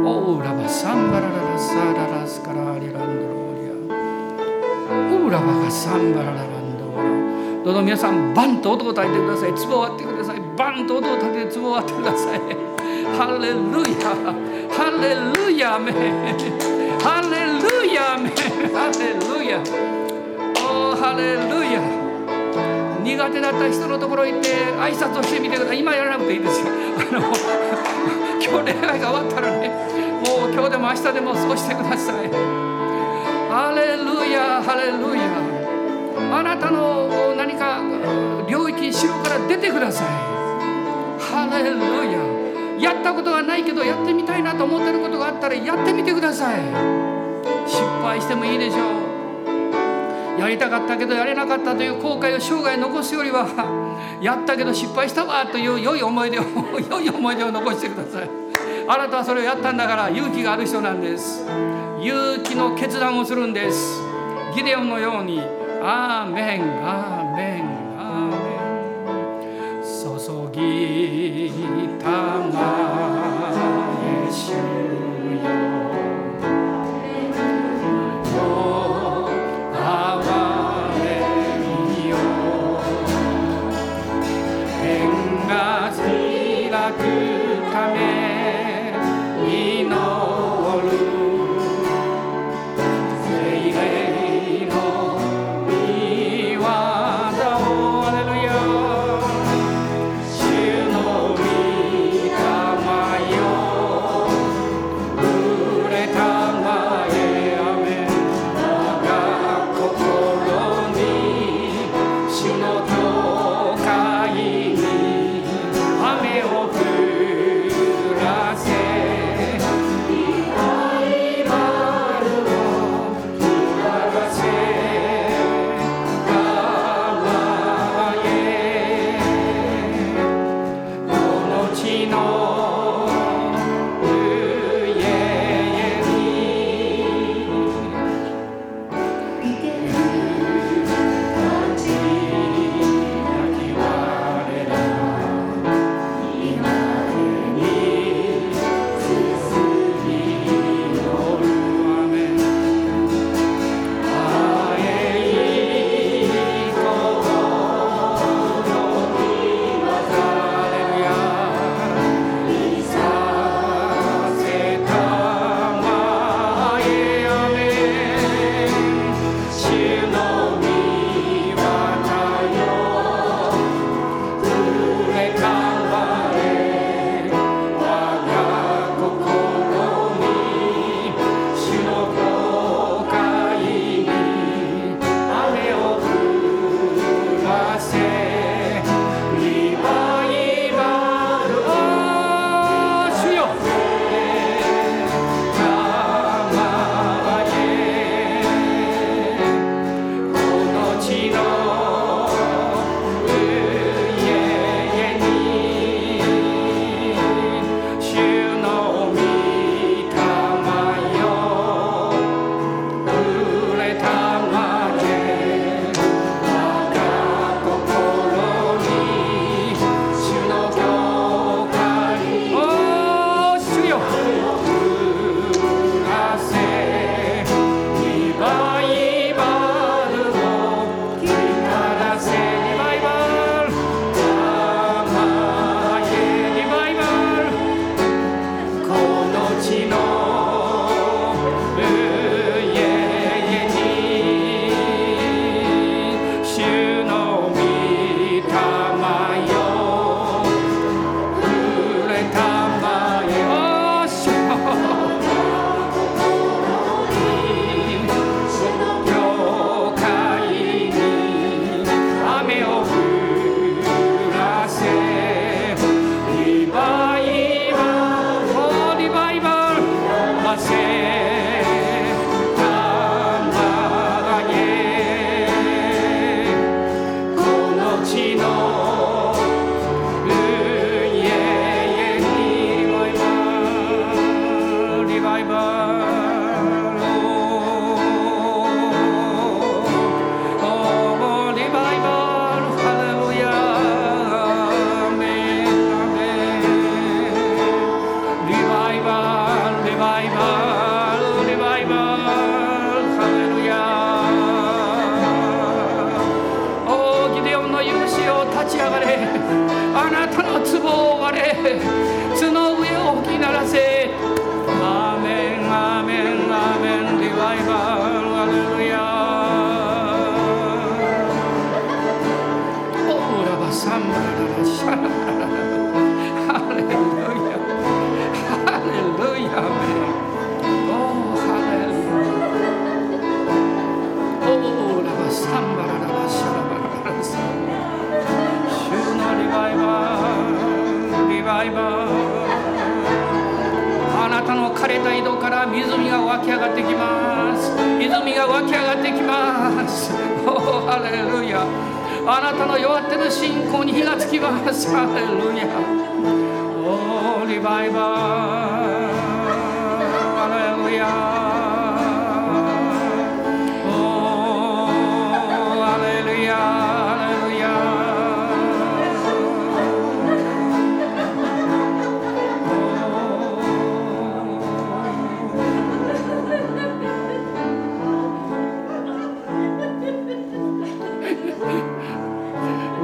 [0.06, 3.72] オーラバサンバラララサララスカラリランロリア。
[5.14, 6.43] オーラサンバララ
[7.64, 9.52] どうぞ皆さんバンと音を立ててください。
[9.54, 10.40] 壺を割ってください。
[10.54, 12.40] バンと音を立てて壺を割ってください。
[13.16, 13.56] ハレル
[13.96, 14.12] ヤ。
[14.68, 15.90] ハレルヤメ
[17.00, 18.28] ハレルヤメ
[18.68, 19.64] ハレルヤ。
[20.60, 21.80] おーハレルヤ。
[23.02, 25.80] 苦手だった人のところ行って挨拶をしてみてください。
[25.80, 26.66] 今やらなくていいですよ。
[26.68, 26.70] あ
[27.14, 27.20] の
[28.44, 29.68] 今日礼拝が終わったらね。
[30.20, 32.28] もう今日でも明日でもそうしてください。
[33.48, 35.43] ハレルヤハレルヤ。
[36.32, 37.80] あなたの何か
[38.48, 40.06] 領域城から出てください。
[41.18, 42.90] ハレルヤ。
[42.92, 46.60] やったことがないけどやってみたいなと思ってることがあったらやってみてください。
[47.66, 49.00] 失敗してもいいでしょ
[50.38, 50.40] う。
[50.40, 53.46] やりたかったけどやれなかったという後悔を生涯残すよりは
[54.20, 56.42] やったけど失敗したわという良い思い出を
[56.90, 58.30] 良い思い出を残してください。
[58.86, 61.46] あなたはそれをやったんだから勇気がある人なんです。
[62.00, 64.02] 勇気の決断をするんです。
[64.54, 65.63] ギデオンのように。
[65.86, 67.64] アーメンアーメン
[67.98, 68.54] アーメ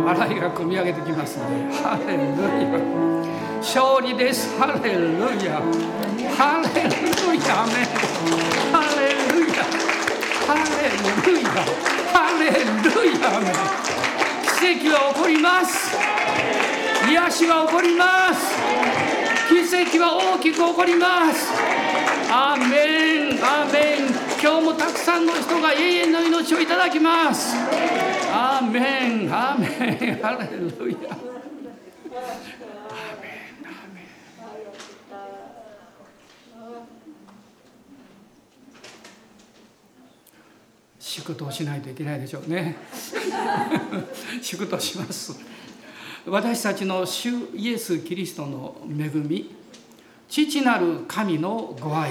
[0.04, 1.44] 笑いが込み上げてきますね。
[1.82, 3.20] ハレルヤ。
[3.60, 4.58] 勝利です。
[4.58, 5.60] ハレルヤ。
[6.36, 6.96] ハレル
[7.40, 7.66] ヤ。
[7.66, 7.84] メ
[8.72, 9.64] ハレルヤ。
[10.46, 10.88] ハレ
[11.26, 11.48] ルヤ。
[12.12, 12.90] ハレル
[13.20, 13.40] ヤ。
[13.40, 13.44] メ
[14.58, 15.96] 奇跡は起こります。
[17.08, 18.56] 癒しは起こります。
[19.48, 21.52] 奇跡は大きく起こります。
[22.30, 23.44] アーメン。
[23.44, 24.10] アーメン。
[24.42, 27.56] 今日もたくさんの人が永遠の命をいただきます。
[28.70, 29.34] メン。
[29.34, 29.70] アメン。
[30.22, 31.16] ハレルヤ。
[40.98, 42.76] 祝祷しないといけないでしょうね。
[44.40, 45.34] 祝祷します。
[46.26, 49.54] 私たちの主イエス・キリストの恵み、
[50.28, 52.10] 父なる神のご愛、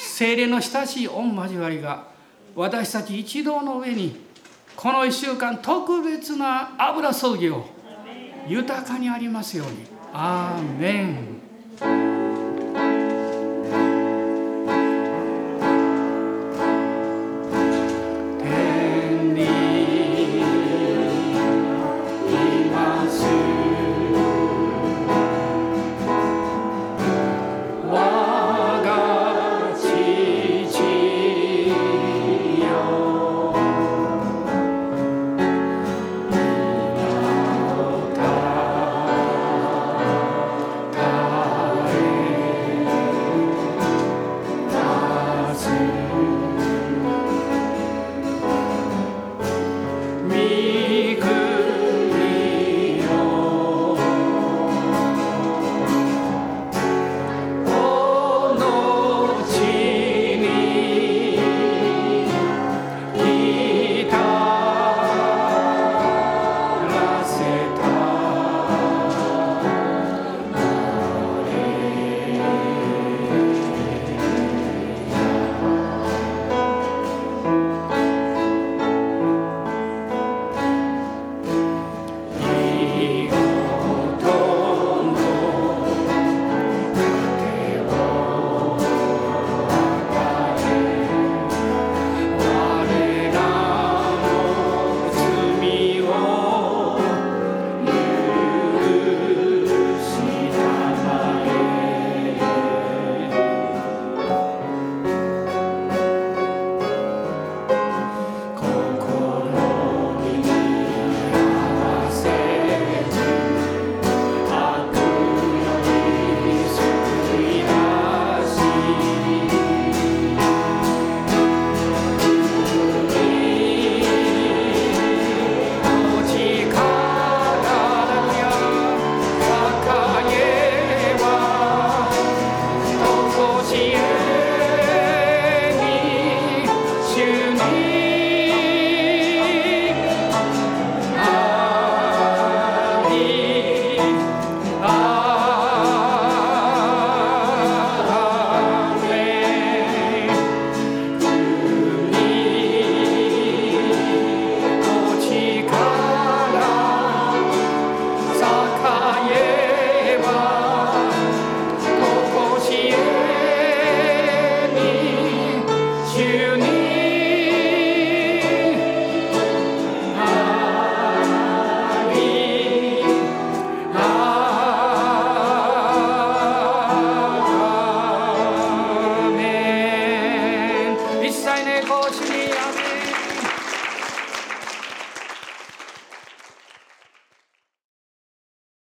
[0.00, 2.08] 精霊の親しい御交わりが
[2.54, 4.31] 私たち一同の上に
[4.76, 7.66] この1週間特別な油葬儀を
[8.48, 9.86] 豊かにありますように。
[10.12, 12.11] アーメン。